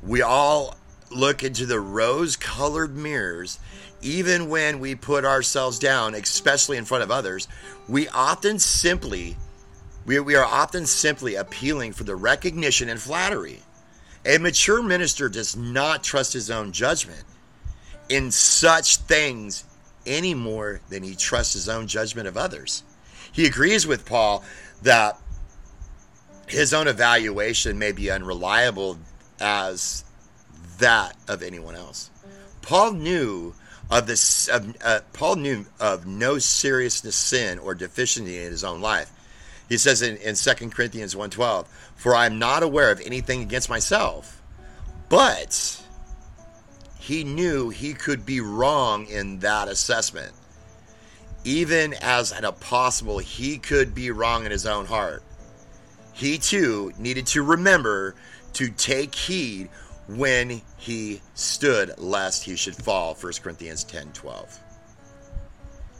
We 0.02 0.22
all 0.22 0.76
look 1.10 1.42
into 1.42 1.66
the 1.66 1.80
rose 1.80 2.36
colored 2.36 2.96
mirrors, 2.96 3.58
even 4.00 4.48
when 4.48 4.80
we 4.80 4.94
put 4.94 5.24
ourselves 5.24 5.78
down, 5.78 6.14
especially 6.14 6.76
in 6.76 6.84
front 6.84 7.02
of 7.02 7.10
others, 7.10 7.48
we 7.88 8.08
often 8.08 8.58
simply 8.58 9.36
we, 10.06 10.18
we 10.18 10.34
are 10.34 10.44
often 10.44 10.86
simply 10.86 11.34
appealing 11.34 11.92
for 11.92 12.04
the 12.04 12.16
recognition 12.16 12.88
and 12.88 13.00
flattery. 13.00 13.60
A 14.24 14.38
mature 14.38 14.82
minister 14.82 15.28
does 15.28 15.56
not 15.56 16.02
trust 16.02 16.32
his 16.32 16.50
own 16.50 16.72
judgment 16.72 17.24
in 18.08 18.30
such 18.30 18.96
things 18.96 19.64
any 20.06 20.34
more 20.34 20.80
than 20.88 21.02
he 21.02 21.14
trusts 21.14 21.54
his 21.54 21.68
own 21.68 21.86
judgment 21.86 22.26
of 22.26 22.36
others. 22.36 22.82
He 23.32 23.46
agrees 23.46 23.86
with 23.86 24.04
Paul 24.06 24.42
that 24.82 25.18
his 26.48 26.74
own 26.74 26.88
evaluation 26.88 27.78
may 27.78 27.92
be 27.92 28.10
unreliable 28.10 28.98
as 29.38 30.04
that 30.80 31.16
of 31.28 31.42
anyone 31.42 31.76
else. 31.76 32.10
Paul 32.62 32.92
knew 32.92 33.54
of 33.90 34.06
this. 34.06 34.48
Of, 34.48 34.76
uh, 34.84 35.00
Paul 35.12 35.36
knew 35.36 35.66
of 35.78 36.06
no 36.06 36.38
seriousness 36.38 37.16
sin 37.16 37.58
or 37.58 37.74
deficiency 37.74 38.38
in 38.42 38.50
his 38.50 38.64
own 38.64 38.80
life. 38.80 39.10
He 39.68 39.78
says 39.78 40.02
in, 40.02 40.16
in 40.16 40.34
2 40.34 40.70
Corinthians 40.70 41.14
1.12, 41.14 41.66
For 41.94 42.14
I 42.14 42.26
am 42.26 42.38
not 42.38 42.62
aware 42.62 42.90
of 42.90 43.00
anything 43.00 43.40
against 43.42 43.70
myself, 43.70 44.42
but 45.08 45.80
he 46.98 47.22
knew 47.22 47.70
he 47.70 47.94
could 47.94 48.26
be 48.26 48.40
wrong 48.40 49.06
in 49.06 49.38
that 49.40 49.68
assessment. 49.68 50.32
Even 51.44 51.94
as 52.02 52.32
an 52.32 52.44
apostle, 52.44 53.18
he 53.18 53.58
could 53.58 53.94
be 53.94 54.10
wrong 54.10 54.44
in 54.44 54.50
his 54.50 54.66
own 54.66 54.86
heart. 54.86 55.22
He 56.12 56.36
too 56.36 56.92
needed 56.98 57.26
to 57.28 57.42
remember 57.42 58.14
to 58.54 58.70
take 58.70 59.14
heed 59.14 59.70
when 60.16 60.62
he 60.76 61.20
stood 61.34 61.92
lest 61.98 62.44
he 62.44 62.56
should 62.56 62.76
fall 62.76 63.14
1 63.14 63.32
corinthians 63.42 63.84
10 63.84 64.12
12 64.12 64.60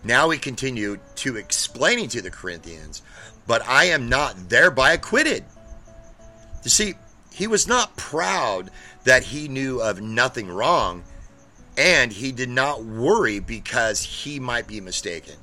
now 0.02 0.28
we 0.28 0.38
continue 0.38 0.98
to 1.14 1.36
explaining 1.36 2.08
to 2.08 2.22
the 2.22 2.30
corinthians 2.30 3.02
but 3.46 3.66
i 3.66 3.84
am 3.84 4.08
not 4.08 4.48
thereby 4.48 4.92
acquitted 4.92 5.44
you 6.64 6.70
see 6.70 6.94
he 7.32 7.46
was 7.46 7.66
not 7.66 7.96
proud 7.96 8.70
that 9.04 9.24
he 9.24 9.48
knew 9.48 9.80
of 9.80 10.00
nothing 10.00 10.48
wrong, 10.48 11.04
and 11.76 12.12
he 12.12 12.32
did 12.32 12.50
not 12.50 12.84
worry 12.84 13.40
because 13.40 14.02
he 14.02 14.38
might 14.38 14.66
be 14.66 14.80
mistaken. 14.80 15.36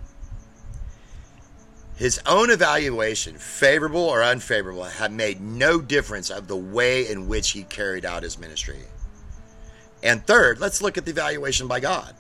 His 1.98 2.22
own 2.28 2.52
evaluation, 2.52 3.38
favorable 3.40 4.02
or 4.02 4.24
unfavorable, 4.24 4.84
had 4.84 5.12
made 5.12 5.42
no 5.42 5.82
difference 5.82 6.30
of 6.30 6.48
the 6.48 6.56
way 6.56 7.10
in 7.10 7.28
which 7.28 7.50
he 7.52 7.64
carried 7.64 8.06
out 8.06 8.22
his 8.22 8.38
ministry. 8.38 8.84
And 10.04 10.26
third, 10.26 10.60
let's 10.60 10.80
look 10.80 11.00
at 11.00 11.06
the 11.06 11.12
evaluation 11.12 11.68
by 11.68 11.80
God. 11.80 12.16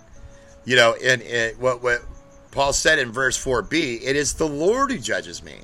You 0.65 0.77
know, 0.77 0.93
in, 0.93 1.21
in 1.21 1.53
what, 1.59 1.83
what 1.83 2.01
Paul 2.49 2.73
said 2.73 2.97
in 2.97 3.11
verse 3.11 3.41
4b, 3.41 4.01
it 4.01 4.15
is 4.15 4.33
the 4.33 4.47
Lord 4.47 4.89
who 4.89 4.97
judges 4.97 5.43
me. 5.43 5.59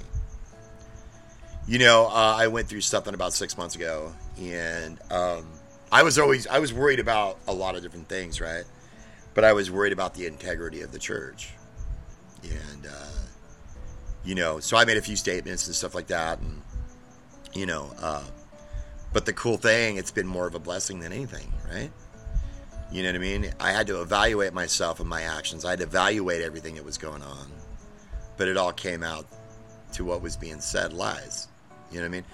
You 1.68 1.80
know, 1.80 2.06
uh, 2.06 2.36
I 2.38 2.48
went 2.48 2.68
through 2.68 2.82
something 2.82 3.16
about 3.16 3.34
six 3.34 3.58
months 3.58 3.76
ago, 3.76 4.14
and 4.40 5.00
um, 5.10 5.48
I 5.92 6.04
was 6.04 6.20
always 6.20 6.46
I 6.46 6.60
was 6.60 6.74
worried 6.74 7.00
about 7.00 7.40
a 7.48 7.54
lot 7.54 7.76
of 7.76 7.82
different 7.82 8.10
things, 8.10 8.42
right? 8.42 8.66
But 9.34 9.44
I 9.46 9.54
was 9.54 9.72
worried 9.72 9.94
about 9.94 10.14
the 10.14 10.26
integrity 10.26 10.82
of 10.82 10.92
the 10.92 11.00
church, 11.00 11.54
and 12.44 12.86
uh, 12.86 13.24
you 14.24 14.36
know, 14.36 14.60
so 14.60 14.78
I 14.78 14.86
made 14.86 14.98
a 14.98 15.02
few 15.02 15.16
statements 15.16 15.68
and 15.68 15.76
stuff 15.76 15.96
like 15.96 16.08
that, 16.08 16.40
and 16.40 16.62
you 17.54 17.66
know, 17.66 17.92
uh, 18.02 18.24
but 19.12 19.26
the 19.26 19.34
cool 19.34 19.58
thing, 19.58 19.98
it's 19.98 20.12
been 20.12 20.28
more 20.28 20.48
of 20.48 20.56
a 20.56 20.60
blessing 20.60 21.00
than 21.00 21.12
anything, 21.12 21.52
right? 21.72 21.92
You 22.92 23.04
know 23.04 23.10
what 23.10 23.16
I 23.16 23.20
mean? 23.20 23.54
I 23.60 23.72
had 23.72 23.88
to 23.88 24.02
evaluate 24.02 24.54
myself 24.54 25.00
and 25.00 25.10
my 25.10 25.24
actions. 25.24 25.66
I 25.66 25.72
had 25.72 25.80
to 25.80 25.86
evaluate 25.86 26.42
everything 26.42 26.76
that 26.76 26.86
was 26.86 26.98
going 26.98 27.24
on, 27.24 27.52
but 28.38 28.48
it 28.48 28.58
all 28.58 28.72
came 28.72 29.04
out 29.04 29.26
to 29.94 30.06
what 30.06 30.22
was 30.22 30.38
being 30.38 30.60
said 30.60 30.94
lies. 30.94 31.48
You 31.92 31.98
know 31.98 32.04
what 32.04 32.08
I 32.08 32.12
mean? 32.12 32.26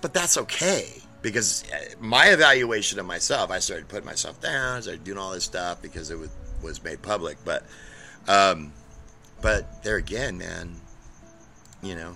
But 0.00 0.14
that's 0.14 0.36
okay 0.38 1.02
because 1.20 1.64
uh, 1.72 1.94
my 2.00 2.26
evaluation 2.26 2.98
of 2.98 3.06
myself, 3.06 3.50
I 3.50 3.60
started 3.60 3.88
putting 3.88 4.06
myself 4.06 4.40
down, 4.40 4.78
I 4.78 4.80
started 4.80 5.04
doing 5.04 5.18
all 5.18 5.32
this 5.32 5.44
stuff 5.44 5.80
because 5.80 6.10
it 6.10 6.18
was 6.18 6.30
was 6.62 6.82
made 6.82 7.02
public. 7.02 7.36
But, 7.44 7.64
um, 8.28 8.72
but 9.40 9.82
there 9.82 9.96
again, 9.96 10.38
man, 10.38 10.76
you 11.82 11.96
know, 11.96 12.14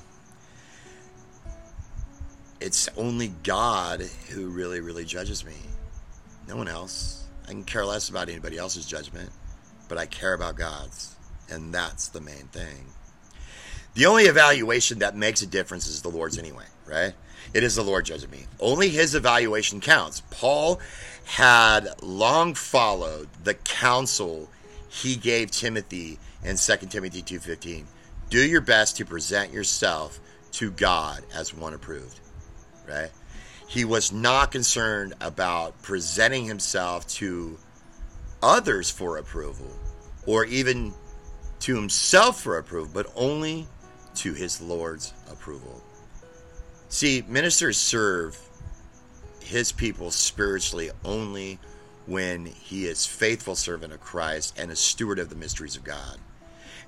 it's 2.60 2.88
only 2.96 3.28
God 3.42 4.02
who 4.30 4.48
really, 4.48 4.80
really 4.80 5.04
judges 5.04 5.44
me. 5.44 5.56
No 6.48 6.56
one 6.56 6.68
else. 6.68 7.24
I 7.46 7.50
can 7.50 7.64
care 7.64 7.84
less 7.84 8.08
about 8.08 8.28
anybody 8.28 8.56
else's 8.56 8.86
judgment, 8.86 9.30
but 9.88 9.98
I 9.98 10.06
care 10.06 10.34
about 10.34 10.56
God's. 10.56 11.14
And 11.50 11.72
that's 11.72 12.08
the 12.08 12.20
main 12.20 12.48
thing. 12.52 12.86
The 13.94 14.06
only 14.06 14.24
evaluation 14.24 14.98
that 14.98 15.16
makes 15.16 15.42
a 15.42 15.46
difference 15.46 15.86
is 15.86 16.02
the 16.02 16.08
Lord's 16.08 16.38
anyway, 16.38 16.66
right? 16.86 17.14
It 17.54 17.62
is 17.62 17.76
the 17.76 17.82
Lord 17.82 18.04
judging 18.04 18.30
me. 18.30 18.46
Only 18.60 18.88
his 18.88 19.14
evaluation 19.14 19.80
counts. 19.80 20.22
Paul 20.30 20.80
had 21.24 21.88
long 22.02 22.54
followed 22.54 23.28
the 23.42 23.54
counsel 23.54 24.50
he 24.88 25.16
gave 25.16 25.50
Timothy 25.50 26.18
in 26.44 26.56
2 26.56 26.76
Timothy 26.88 27.22
2:15 27.22 27.86
do 28.30 28.44
your 28.44 28.60
best 28.60 28.96
to 28.96 29.04
present 29.04 29.52
yourself 29.52 30.20
to 30.52 30.70
God 30.70 31.22
as 31.34 31.54
one 31.54 31.74
approved, 31.74 32.20
right? 32.88 33.10
He 33.68 33.84
was 33.84 34.12
not 34.12 34.52
concerned 34.52 35.14
about 35.20 35.80
presenting 35.82 36.44
himself 36.44 37.06
to 37.08 37.58
others 38.42 38.90
for 38.90 39.16
approval 39.16 39.70
or 40.26 40.44
even 40.44 40.94
to 41.60 41.74
himself 41.74 42.42
for 42.42 42.58
approval, 42.58 42.90
but 42.92 43.10
only 43.16 43.66
to 44.14 44.34
his 44.34 44.60
Lord's 44.60 45.12
approval. 45.30 45.82
See, 46.88 47.24
ministers 47.26 47.76
serve 47.76 48.38
his 49.40 49.72
people 49.72 50.10
spiritually 50.10 50.90
only 51.04 51.58
when 52.06 52.46
he 52.46 52.86
is 52.86 53.04
faithful 53.04 53.56
servant 53.56 53.92
of 53.92 54.00
Christ 54.00 54.56
and 54.58 54.70
a 54.70 54.76
steward 54.76 55.18
of 55.18 55.28
the 55.28 55.36
mysteries 55.36 55.76
of 55.76 55.84
God. 55.84 56.18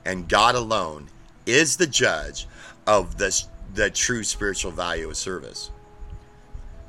And 0.05 0.29
God 0.29 0.55
alone 0.55 1.09
is 1.49 1.77
the 1.77 1.87
judge 1.87 2.47
of 2.87 3.17
the, 3.17 3.45
the 3.75 3.91
true 3.91 4.23
spiritual 4.23 4.71
value 4.71 5.09
of 5.09 5.17
service. 5.17 5.71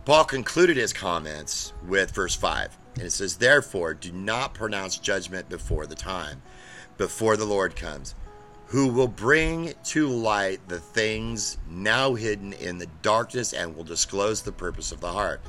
Paul 0.05 0.25
concluded 0.25 0.75
his 0.75 0.91
comments 0.91 1.73
with 1.87 2.11
verse 2.11 2.35
5, 2.35 2.77
and 2.95 3.03
it 3.03 3.11
says, 3.11 3.37
Therefore, 3.37 3.93
do 3.93 4.11
not 4.11 4.53
pronounce 4.53 4.97
judgment 4.97 5.47
before 5.49 5.85
the 5.85 5.95
time, 5.95 6.41
before 6.97 7.37
the 7.37 7.45
Lord 7.45 7.75
comes, 7.75 8.15
who 8.67 8.87
will 8.87 9.07
bring 9.07 9.73
to 9.83 10.07
light 10.07 10.67
the 10.67 10.79
things 10.79 11.57
now 11.69 12.15
hidden 12.15 12.53
in 12.53 12.77
the 12.77 12.87
darkness 13.01 13.53
and 13.53 13.75
will 13.75 13.83
disclose 13.83 14.41
the 14.41 14.51
purpose 14.51 14.91
of 14.91 14.99
the 14.99 15.11
heart. 15.11 15.41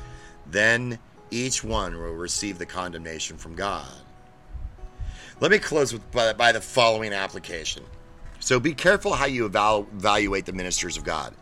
Then 0.47 0.99
each 1.31 1.65
one 1.65 1.95
will 1.97 2.15
receive 2.15 2.59
the 2.59 2.67
condemnation 2.67 3.37
from 3.37 3.55
God. 3.55 3.89
Let 5.41 5.51
me 5.51 5.59
close 5.59 5.93
with 5.93 6.11
by, 6.13 6.33
by 6.33 6.53
the 6.53 6.61
following 6.61 7.13
application. 7.13 7.83
So 8.41 8.59
be 8.59 8.75
careful 8.75 9.13
how 9.13 9.27
you 9.27 9.49
evalu- 9.49 9.87
evaluate 9.93 10.47
the 10.47 10.53
ministers 10.53 10.97
of 10.97 11.05
God. 11.05 11.35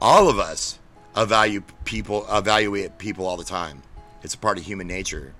All 0.00 0.28
of 0.28 0.38
us 0.38 0.78
evaluate 1.16 1.84
people 1.84 2.26
evaluate 2.30 2.98
people 2.98 3.26
all 3.26 3.36
the 3.36 3.44
time. 3.44 3.82
It's 4.22 4.34
a 4.34 4.38
part 4.38 4.58
of 4.58 4.64
human 4.64 4.86
nature. 4.86 5.34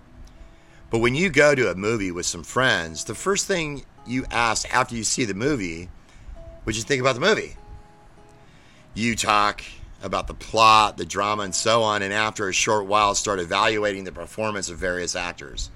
But 0.90 0.98
when 0.98 1.14
you 1.14 1.30
go 1.30 1.54
to 1.54 1.70
a 1.70 1.74
movie 1.74 2.10
with 2.10 2.26
some 2.26 2.42
friends, 2.42 3.04
the 3.04 3.14
first 3.14 3.46
thing 3.46 3.84
you 4.06 4.24
ask 4.30 4.68
after 4.74 4.96
you 4.96 5.04
see 5.04 5.24
the 5.24 5.34
movie, 5.34 5.88
what 6.64 6.74
you 6.74 6.82
think 6.82 7.00
about 7.00 7.14
the 7.14 7.20
movie? 7.20 7.56
You 8.94 9.14
talk 9.14 9.62
about 10.02 10.26
the 10.26 10.34
plot, 10.34 10.96
the 10.96 11.04
drama, 11.04 11.44
and 11.44 11.54
so 11.54 11.82
on, 11.82 12.02
and 12.02 12.12
after 12.12 12.48
a 12.48 12.52
short 12.52 12.86
while, 12.86 13.14
start 13.14 13.38
evaluating 13.38 14.04
the 14.04 14.12
performance 14.12 14.68
of 14.68 14.78
various 14.78 15.14
actors. 15.14 15.70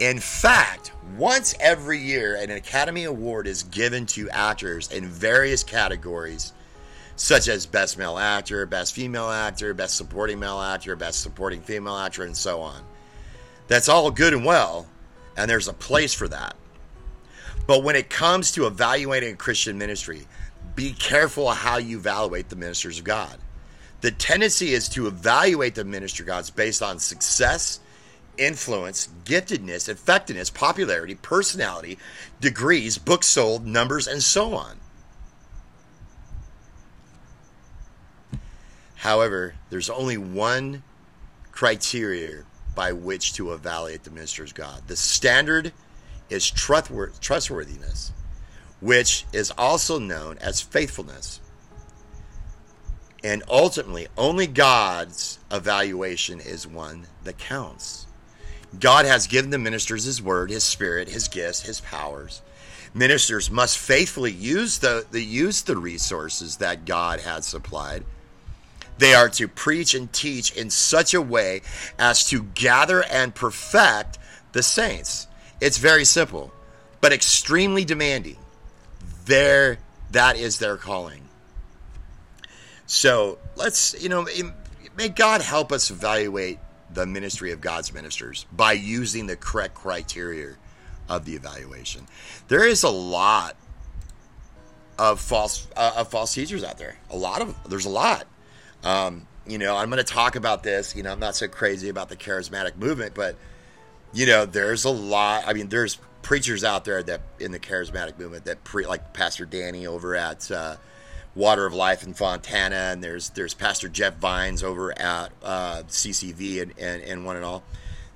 In 0.00 0.20
fact, 0.20 0.92
once 1.16 1.56
every 1.58 1.98
year, 1.98 2.36
an 2.36 2.50
Academy 2.52 3.04
Award 3.04 3.48
is 3.48 3.64
given 3.64 4.06
to 4.06 4.30
actors 4.30 4.92
in 4.92 5.06
various 5.06 5.64
categories, 5.64 6.52
such 7.16 7.48
as 7.48 7.66
Best 7.66 7.98
Male 7.98 8.16
Actor, 8.16 8.66
Best 8.66 8.94
Female 8.94 9.28
Actor, 9.28 9.74
Best 9.74 9.96
Supporting 9.96 10.38
Male 10.38 10.60
Actor, 10.60 10.94
Best 10.94 11.20
Supporting 11.20 11.60
Female 11.60 11.96
Actor, 11.96 12.22
and 12.22 12.36
so 12.36 12.60
on. 12.60 12.80
That's 13.66 13.88
all 13.88 14.12
good 14.12 14.34
and 14.34 14.44
well, 14.44 14.86
and 15.36 15.50
there's 15.50 15.66
a 15.66 15.72
place 15.72 16.14
for 16.14 16.28
that. 16.28 16.54
But 17.66 17.82
when 17.82 17.96
it 17.96 18.08
comes 18.08 18.52
to 18.52 18.68
evaluating 18.68 19.36
Christian 19.36 19.78
ministry, 19.78 20.28
be 20.76 20.92
careful 20.92 21.50
how 21.50 21.78
you 21.78 21.98
evaluate 21.98 22.50
the 22.50 22.56
ministers 22.56 22.98
of 22.98 23.04
God. 23.04 23.36
The 24.00 24.12
tendency 24.12 24.74
is 24.74 24.88
to 24.90 25.08
evaluate 25.08 25.74
the 25.74 25.84
minister 25.84 26.22
of 26.22 26.28
God's 26.28 26.50
based 26.50 26.82
on 26.82 27.00
success 27.00 27.80
influence, 28.38 29.08
giftedness, 29.24 29.88
effectiveness, 29.88 30.50
popularity, 30.50 31.14
personality, 31.14 31.98
degrees, 32.40 32.96
books 32.98 33.26
sold, 33.26 33.66
numbers, 33.66 34.06
and 34.06 34.22
so 34.22 34.54
on. 34.54 34.78
However, 38.96 39.54
there's 39.70 39.90
only 39.90 40.16
one 40.16 40.82
criteria 41.52 42.44
by 42.74 42.92
which 42.92 43.32
to 43.34 43.52
evaluate 43.52 44.04
the 44.04 44.10
minister's 44.10 44.52
God. 44.52 44.82
The 44.86 44.96
standard 44.96 45.72
is 46.28 46.50
trustworthiness, 46.50 48.12
which 48.80 49.24
is 49.32 49.52
also 49.52 49.98
known 49.98 50.38
as 50.38 50.60
faithfulness. 50.60 51.40
And 53.22 53.42
ultimately, 53.48 54.08
only 54.16 54.46
God's 54.46 55.38
evaluation 55.50 56.40
is 56.40 56.66
one 56.66 57.06
that 57.24 57.38
counts. 57.38 58.07
God 58.78 59.06
has 59.06 59.26
given 59.26 59.50
the 59.50 59.58
ministers 59.58 60.04
His 60.04 60.22
word, 60.22 60.50
His 60.50 60.64
spirit, 60.64 61.08
His 61.08 61.28
gifts, 61.28 61.62
His 61.62 61.80
powers. 61.80 62.42
Ministers 62.94 63.50
must 63.50 63.78
faithfully 63.78 64.32
use 64.32 64.78
the, 64.78 65.06
the 65.10 65.22
use 65.22 65.62
the 65.62 65.76
resources 65.76 66.56
that 66.56 66.84
God 66.84 67.20
has 67.20 67.46
supplied. 67.46 68.04
They 68.98 69.14
are 69.14 69.28
to 69.30 69.46
preach 69.46 69.94
and 69.94 70.12
teach 70.12 70.52
in 70.56 70.70
such 70.70 71.14
a 71.14 71.22
way 71.22 71.62
as 71.98 72.28
to 72.30 72.42
gather 72.42 73.04
and 73.04 73.34
perfect 73.34 74.18
the 74.52 74.62
saints. 74.62 75.26
It's 75.60 75.78
very 75.78 76.04
simple, 76.04 76.52
but 77.00 77.12
extremely 77.12 77.84
demanding. 77.84 78.36
There, 79.26 79.78
that 80.10 80.36
is 80.36 80.58
their 80.58 80.76
calling. 80.76 81.28
So 82.86 83.38
let's, 83.54 84.00
you 84.02 84.08
know, 84.08 84.26
may 84.96 85.08
God 85.08 85.42
help 85.42 85.70
us 85.70 85.90
evaluate 85.90 86.58
the 86.92 87.06
ministry 87.06 87.52
of 87.52 87.60
God's 87.60 87.92
ministers 87.92 88.46
by 88.52 88.72
using 88.72 89.26
the 89.26 89.36
correct 89.36 89.74
criteria 89.74 90.54
of 91.08 91.24
the 91.24 91.34
evaluation. 91.34 92.06
There 92.48 92.66
is 92.66 92.82
a 92.82 92.90
lot 92.90 93.56
of 94.98 95.20
false 95.20 95.68
uh, 95.76 95.92
of 95.96 96.08
false 96.08 96.34
teachers 96.34 96.64
out 96.64 96.78
there. 96.78 96.98
A 97.10 97.16
lot 97.16 97.40
of 97.40 97.54
there's 97.68 97.86
a 97.86 97.90
lot. 97.90 98.26
Um, 98.84 99.26
you 99.46 99.58
know, 99.58 99.76
I'm 99.76 99.88
going 99.90 100.04
to 100.04 100.12
talk 100.12 100.36
about 100.36 100.62
this. 100.62 100.94
You 100.94 101.02
know, 101.02 101.12
I'm 101.12 101.20
not 101.20 101.34
so 101.36 101.48
crazy 101.48 101.88
about 101.88 102.08
the 102.08 102.16
charismatic 102.16 102.76
movement, 102.76 103.14
but 103.14 103.36
you 104.12 104.26
know, 104.26 104.46
there's 104.46 104.84
a 104.84 104.90
lot. 104.90 105.44
I 105.46 105.52
mean, 105.52 105.68
there's 105.68 105.98
preachers 106.22 106.64
out 106.64 106.84
there 106.84 107.02
that 107.02 107.22
in 107.38 107.52
the 107.52 107.60
charismatic 107.60 108.18
movement 108.18 108.44
that 108.44 108.64
pre 108.64 108.86
like 108.86 109.12
Pastor 109.12 109.46
Danny 109.46 109.86
over 109.86 110.14
at 110.16 110.50
uh, 110.50 110.76
Water 111.38 111.64
of 111.64 111.72
Life 111.72 112.02
in 112.02 112.14
Fontana, 112.14 112.74
and 112.74 113.02
there's 113.02 113.30
there's 113.30 113.54
Pastor 113.54 113.88
Jeff 113.88 114.16
Vines 114.16 114.64
over 114.64 114.90
at 114.98 115.30
uh, 115.40 115.84
CCV 115.86 116.62
and, 116.62 116.74
and, 116.76 117.00
and 117.00 117.24
one 117.24 117.36
and 117.36 117.44
all. 117.44 117.62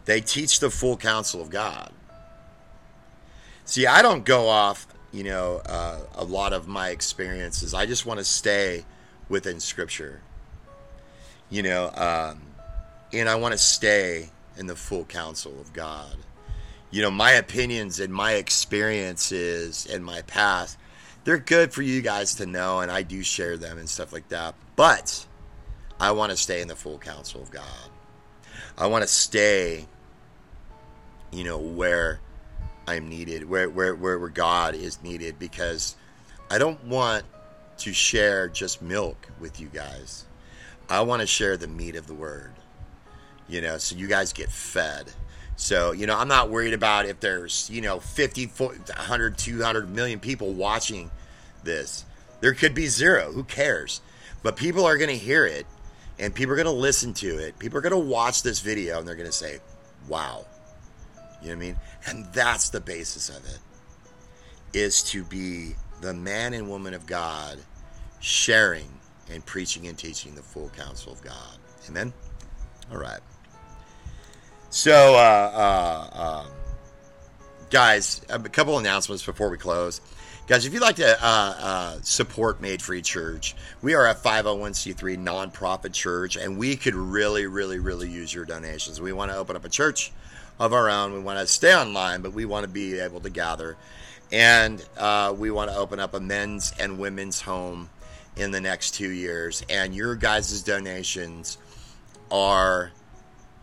They 0.06 0.20
teach 0.20 0.58
the 0.58 0.70
full 0.70 0.96
counsel 0.96 1.40
of 1.40 1.48
God. 1.48 1.92
See, 3.64 3.86
I 3.86 4.02
don't 4.02 4.24
go 4.24 4.48
off, 4.48 4.88
you 5.12 5.22
know, 5.22 5.62
uh, 5.64 6.00
a 6.16 6.24
lot 6.24 6.52
of 6.52 6.66
my 6.66 6.88
experiences. 6.88 7.74
I 7.74 7.86
just 7.86 8.04
want 8.04 8.18
to 8.18 8.24
stay 8.24 8.84
within 9.28 9.60
Scripture, 9.60 10.20
you 11.48 11.62
know, 11.62 11.92
um, 11.94 12.42
and 13.12 13.28
I 13.28 13.36
want 13.36 13.52
to 13.52 13.58
stay 13.58 14.30
in 14.56 14.66
the 14.66 14.74
full 14.74 15.04
counsel 15.04 15.60
of 15.60 15.72
God. 15.72 16.16
You 16.90 17.02
know, 17.02 17.10
my 17.12 17.30
opinions 17.30 18.00
and 18.00 18.12
my 18.12 18.32
experiences 18.32 19.86
and 19.86 20.04
my 20.04 20.22
past 20.22 20.76
they're 21.24 21.38
good 21.38 21.72
for 21.72 21.82
you 21.82 22.00
guys 22.00 22.34
to 22.36 22.46
know, 22.46 22.80
and 22.80 22.90
I 22.90 23.02
do 23.02 23.22
share 23.22 23.56
them 23.56 23.78
and 23.78 23.88
stuff 23.88 24.12
like 24.12 24.28
that. 24.28 24.54
But 24.76 25.26
I 26.00 26.12
want 26.12 26.30
to 26.30 26.36
stay 26.36 26.60
in 26.60 26.68
the 26.68 26.76
full 26.76 26.98
counsel 26.98 27.42
of 27.42 27.50
God. 27.50 27.90
I 28.76 28.86
want 28.86 29.02
to 29.02 29.08
stay, 29.08 29.86
you 31.30 31.44
know, 31.44 31.58
where 31.58 32.20
I'm 32.86 33.08
needed, 33.08 33.48
where, 33.48 33.70
where, 33.70 33.94
where, 33.94 34.18
where 34.18 34.28
God 34.28 34.74
is 34.74 35.02
needed, 35.02 35.38
because 35.38 35.96
I 36.50 36.58
don't 36.58 36.82
want 36.84 37.24
to 37.78 37.92
share 37.92 38.48
just 38.48 38.82
milk 38.82 39.28
with 39.40 39.60
you 39.60 39.68
guys. 39.68 40.26
I 40.88 41.02
want 41.02 41.20
to 41.20 41.26
share 41.26 41.56
the 41.56 41.68
meat 41.68 41.96
of 41.96 42.06
the 42.06 42.14
word, 42.14 42.52
you 43.48 43.60
know, 43.60 43.78
so 43.78 43.96
you 43.96 44.08
guys 44.08 44.32
get 44.32 44.50
fed. 44.50 45.12
So, 45.62 45.92
you 45.92 46.08
know, 46.08 46.18
I'm 46.18 46.26
not 46.26 46.50
worried 46.50 46.74
about 46.74 47.06
if 47.06 47.20
there's, 47.20 47.70
you 47.70 47.82
know, 47.82 48.00
50, 48.00 48.46
100, 48.46 49.38
200 49.38 49.88
million 49.88 50.18
people 50.18 50.52
watching 50.54 51.08
this. 51.62 52.04
There 52.40 52.52
could 52.52 52.74
be 52.74 52.88
zero. 52.88 53.30
Who 53.30 53.44
cares? 53.44 54.00
But 54.42 54.56
people 54.56 54.84
are 54.84 54.98
going 54.98 55.10
to 55.10 55.16
hear 55.16 55.46
it 55.46 55.64
and 56.18 56.34
people 56.34 56.52
are 56.52 56.56
going 56.56 56.66
to 56.66 56.72
listen 56.72 57.14
to 57.14 57.38
it. 57.38 57.60
People 57.60 57.78
are 57.78 57.80
going 57.80 57.92
to 57.92 57.96
watch 57.96 58.42
this 58.42 58.58
video 58.58 58.98
and 58.98 59.06
they're 59.06 59.14
going 59.14 59.30
to 59.30 59.32
say, 59.32 59.60
wow. 60.08 60.46
You 61.40 61.50
know 61.50 61.54
what 61.54 61.62
I 61.62 61.66
mean? 61.66 61.76
And 62.08 62.26
that's 62.32 62.70
the 62.70 62.80
basis 62.80 63.28
of 63.28 63.44
it 63.44 63.60
is 64.76 65.04
to 65.04 65.22
be 65.22 65.74
the 66.00 66.12
man 66.12 66.54
and 66.54 66.68
woman 66.68 66.92
of 66.92 67.06
God 67.06 67.58
sharing 68.18 68.88
and 69.30 69.46
preaching 69.46 69.86
and 69.86 69.96
teaching 69.96 70.34
the 70.34 70.42
full 70.42 70.70
counsel 70.70 71.12
of 71.12 71.22
God. 71.22 71.56
Amen? 71.88 72.12
All 72.90 72.98
right. 72.98 73.20
So, 74.72 75.16
uh, 75.16 76.08
uh, 76.16 76.44
um, 76.46 76.52
guys, 77.68 78.22
a 78.30 78.38
couple 78.38 78.78
announcements 78.78 79.22
before 79.22 79.50
we 79.50 79.58
close. 79.58 80.00
Guys, 80.46 80.64
if 80.64 80.72
you'd 80.72 80.80
like 80.80 80.96
to 80.96 81.12
uh, 81.22 81.54
uh, 81.60 81.98
support 82.00 82.62
Made 82.62 82.80
Free 82.80 83.02
Church, 83.02 83.54
we 83.82 83.92
are 83.92 84.08
a 84.08 84.14
501c3 84.14 85.22
nonprofit 85.22 85.92
church, 85.92 86.36
and 86.36 86.56
we 86.56 86.74
could 86.76 86.94
really, 86.94 87.46
really, 87.46 87.80
really 87.80 88.08
use 88.08 88.32
your 88.32 88.46
donations. 88.46 88.98
We 88.98 89.12
want 89.12 89.30
to 89.30 89.36
open 89.36 89.56
up 89.56 89.66
a 89.66 89.68
church 89.68 90.10
of 90.58 90.72
our 90.72 90.88
own. 90.88 91.12
We 91.12 91.20
want 91.20 91.38
to 91.38 91.46
stay 91.46 91.74
online, 91.74 92.22
but 92.22 92.32
we 92.32 92.46
want 92.46 92.64
to 92.64 92.72
be 92.72 92.98
able 92.98 93.20
to 93.20 93.30
gather. 93.30 93.76
And 94.32 94.82
uh, 94.96 95.34
we 95.36 95.50
want 95.50 95.70
to 95.70 95.76
open 95.76 96.00
up 96.00 96.14
a 96.14 96.20
men's 96.20 96.72
and 96.80 96.98
women's 96.98 97.42
home 97.42 97.90
in 98.36 98.52
the 98.52 98.60
next 98.62 98.94
two 98.94 99.10
years. 99.10 99.62
And 99.68 99.94
your 99.94 100.16
guys' 100.16 100.62
donations 100.62 101.58
are, 102.30 102.90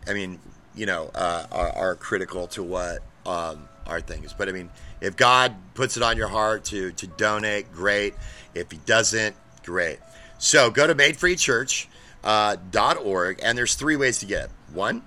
I 0.06 0.12
mean, 0.12 0.38
you 0.74 0.86
know, 0.86 1.10
uh, 1.14 1.46
are, 1.50 1.70
are, 1.70 1.94
critical 1.96 2.46
to 2.48 2.62
what 2.62 3.00
um, 3.26 3.68
our 3.86 4.00
thing 4.00 4.24
is. 4.24 4.32
But 4.32 4.48
I 4.48 4.52
mean, 4.52 4.70
if 5.00 5.16
God 5.16 5.54
puts 5.74 5.96
it 5.96 6.02
on 6.02 6.16
your 6.16 6.28
heart 6.28 6.64
to 6.66 6.92
to 6.92 7.06
donate, 7.06 7.72
great. 7.72 8.14
If 8.54 8.70
He 8.70 8.78
doesn't, 8.78 9.34
great. 9.64 9.98
So 10.38 10.70
go 10.70 10.86
to 10.86 10.94
madefreechurch.org, 10.94 11.88
uh, 12.24 13.44
and 13.44 13.58
there's 13.58 13.74
three 13.74 13.96
ways 13.96 14.18
to 14.20 14.26
get 14.26 14.44
it. 14.44 14.50
One, 14.72 15.02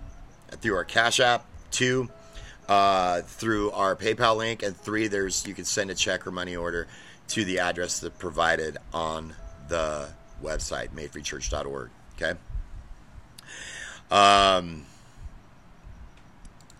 through 0.62 0.76
our 0.76 0.86
Cash 0.86 1.20
App. 1.20 1.46
Two, 1.72 2.08
uh, 2.70 3.22
through 3.22 3.72
our 3.72 3.96
PayPal 3.96 4.38
link, 4.38 4.62
and 4.62 4.78
three, 4.78 5.08
there's 5.08 5.48
you 5.48 5.56
can 5.56 5.66
send 5.66 5.90
a 5.90 5.96
check 5.96 6.28
or 6.28 6.32
money 6.32 6.56
order 6.56 6.88
to 7.30 7.44
the 7.44 7.60
address 7.60 8.00
that 8.02 8.20
provided 8.20 8.78
on 8.94 9.34
the 9.70 10.10
website, 10.44 10.90
madefreechurch.org. 10.90 11.90
Okay. 12.16 12.38
Um, 14.12 14.86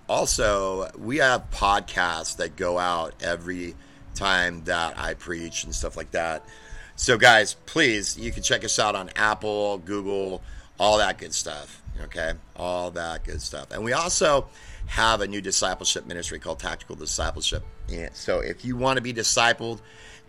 also, 0.10 0.90
we 0.98 1.18
have 1.18 1.50
podcasts 1.52 2.38
that 2.38 2.56
go 2.56 2.78
out 2.78 3.14
every 3.22 3.76
time 4.16 4.64
that 4.66 4.98
I 4.98 5.14
preach 5.14 5.64
and 5.64 5.74
stuff 5.74 5.98
like 5.98 6.12
that. 6.12 6.46
So, 6.96 7.18
guys, 7.18 7.56
please, 7.66 8.18
you 8.18 8.32
can 8.32 8.44
check 8.44 8.64
us 8.64 8.78
out 8.80 8.96
on 8.96 9.10
Apple, 9.16 9.80
Google, 9.80 10.42
all 10.80 10.98
that 10.98 11.18
good 11.18 11.34
stuff. 11.34 11.82
Okay, 12.02 12.34
all 12.56 12.92
that 12.92 13.24
good 13.24 13.42
stuff. 13.42 13.72
And 13.72 13.84
we 13.84 13.94
also 13.94 14.48
have 14.88 15.22
a 15.22 15.28
new 15.28 15.42
discipleship 15.42 16.06
ministry 16.06 16.40
called 16.40 16.60
Tactical 16.60 16.96
Discipleship. 16.96 17.64
And 17.92 18.14
so, 18.14 18.40
if 18.40 18.66
you 18.66 18.76
want 18.76 18.98
to 18.98 19.02
be 19.02 19.14
discipled 19.14 19.80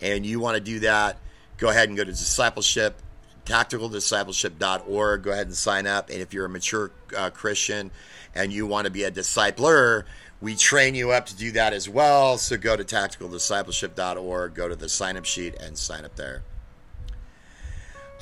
and 0.00 0.24
you 0.24 0.40
want 0.40 0.56
to 0.56 0.60
do 0.60 0.80
that, 0.80 1.18
go 1.58 1.68
ahead 1.68 1.88
and 1.88 1.96
go 1.96 2.04
to 2.04 2.10
discipleship 2.10 3.00
tacticaldiscipleship.org. 3.44 5.22
Go 5.22 5.30
ahead 5.30 5.46
and 5.46 5.56
sign 5.56 5.86
up. 5.86 6.10
And 6.10 6.20
if 6.20 6.34
you're 6.34 6.46
a 6.46 6.48
mature 6.48 6.90
uh, 7.16 7.30
Christian 7.30 7.90
and 8.34 8.52
you 8.52 8.66
want 8.66 8.86
to 8.86 8.90
be 8.90 9.04
a 9.04 9.10
discipler, 9.10 10.04
we 10.40 10.54
train 10.54 10.94
you 10.94 11.10
up 11.10 11.26
to 11.26 11.36
do 11.36 11.52
that 11.52 11.72
as 11.72 11.88
well. 11.88 12.38
So 12.38 12.56
go 12.56 12.76
to 12.76 12.84
tacticaldiscipleship.org, 12.84 14.54
go 14.54 14.68
to 14.68 14.76
the 14.76 14.88
sign 14.88 15.16
up 15.16 15.24
sheet, 15.24 15.54
and 15.60 15.78
sign 15.78 16.04
up 16.04 16.16
there. 16.16 16.42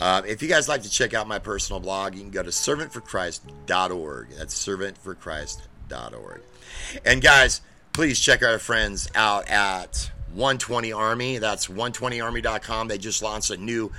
Uh, 0.01 0.23
if 0.27 0.43
you 0.43 0.49
guys 0.49 0.69
like 0.69 0.83
to 0.83 0.91
check 0.91 1.15
out 1.15 1.29
my 1.29 1.39
personal 1.39 1.79
blog, 1.79 2.15
you 2.15 2.21
can 2.21 2.31
go 2.31 2.43
to 2.43 2.51
servantforchrist.org. 2.51 4.31
That's 4.31 4.67
servantforchrist.org. 4.67 6.43
And 7.05 7.23
guys, 7.23 7.61
please 7.93 8.19
check 8.19 8.43
our 8.43 8.59
friends 8.59 9.09
out 9.15 9.49
at 9.49 10.11
120 10.35 10.93
Army. 10.93 11.39
That's 11.39 11.69
120army.com. 11.69 12.89
They 12.89 12.99
just 12.99 13.23
launched 13.23 13.51
a 13.51 13.57
new 13.57 13.93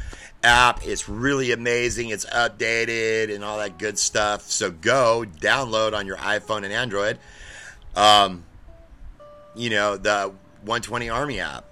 app. 0.43 0.85
It's 0.85 1.07
really 1.07 1.51
amazing. 1.51 2.09
It's 2.09 2.25
updated 2.25 3.33
and 3.33 3.43
all 3.43 3.57
that 3.57 3.77
good 3.77 3.97
stuff. 3.97 4.43
So 4.43 4.71
go 4.71 5.25
download 5.39 5.93
on 5.93 6.05
your 6.05 6.17
iPhone 6.17 6.63
and 6.63 6.73
Android. 6.73 7.17
Um, 7.95 8.43
you 9.55 9.69
know 9.69 9.97
the 9.97 10.33
120 10.61 11.09
Army 11.09 11.39
app, 11.39 11.65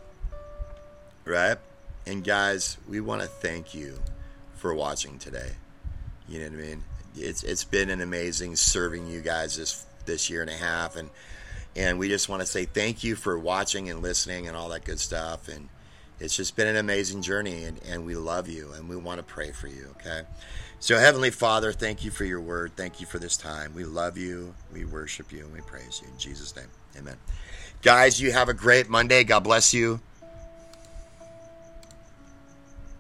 right? 1.26 1.58
And 2.06 2.24
guys, 2.24 2.78
we 2.88 3.00
want 3.00 3.22
to 3.22 3.28
thank 3.28 3.74
you 3.74 4.00
for 4.56 4.74
watching 4.74 5.18
today. 5.18 5.52
You 6.28 6.40
know 6.40 6.46
what 6.46 6.64
I 6.64 6.68
mean? 6.68 6.84
It's 7.16 7.44
it's 7.44 7.64
been 7.64 7.90
an 7.90 8.02
amazing 8.02 8.56
serving 8.56 9.08
you 9.08 9.22
guys 9.22 9.58
this 9.58 9.86
this 10.06 10.30
year 10.30 10.42
and 10.42 10.50
a 10.50 10.56
half, 10.56 10.96
and 10.96 11.10
and 11.76 11.98
we 11.98 12.10
just 12.10 12.30
want 12.30 12.42
to 12.42 12.46
say 12.46 12.66
thank 12.66 13.04
you 13.04 13.16
for 13.16 13.38
watching 13.38 13.90
and 13.90 14.02
listening 14.02 14.48
and 14.48 14.58
all 14.58 14.70
that 14.70 14.84
good 14.84 15.00
stuff. 15.00 15.48
And 15.48 15.70
it's 16.20 16.36
just 16.36 16.56
been 16.56 16.68
an 16.68 16.78
amazing 16.78 17.22
journey 17.22 17.64
and, 17.64 17.80
and 17.84 18.06
we 18.06 18.16
love 18.16 18.48
you 18.48 18.72
and 18.74 18.88
we 18.88 18.96
want 18.96 19.18
to 19.18 19.24
pray 19.24 19.52
for 19.52 19.68
you 19.68 19.88
okay? 20.00 20.22
So 20.80 20.98
heavenly 20.98 21.32
father 21.32 21.72
thank 21.72 22.06
you 22.06 22.12
for 22.12 22.26
your 22.26 22.42
word. 22.42 22.74
Thank 22.76 23.00
you 23.02 23.08
for 23.08 23.20
this 23.20 23.38
time. 23.38 23.74
We 23.74 23.86
love 23.86 24.18
you. 24.18 24.54
We 24.72 24.86
worship 24.86 25.32
you 25.32 25.40
and 25.40 25.54
we 25.54 25.62
praise 25.62 26.02
you. 26.02 26.12
In 26.12 26.18
jesus 26.18 26.56
name 26.56 26.68
amen. 26.98 27.18
Guys 27.82 28.22
you 28.22 28.32
have 28.32 28.50
a 28.50 28.54
great 28.54 28.88
monday. 28.88 29.24
God 29.24 29.42
bless 29.42 29.74
you 29.74 30.00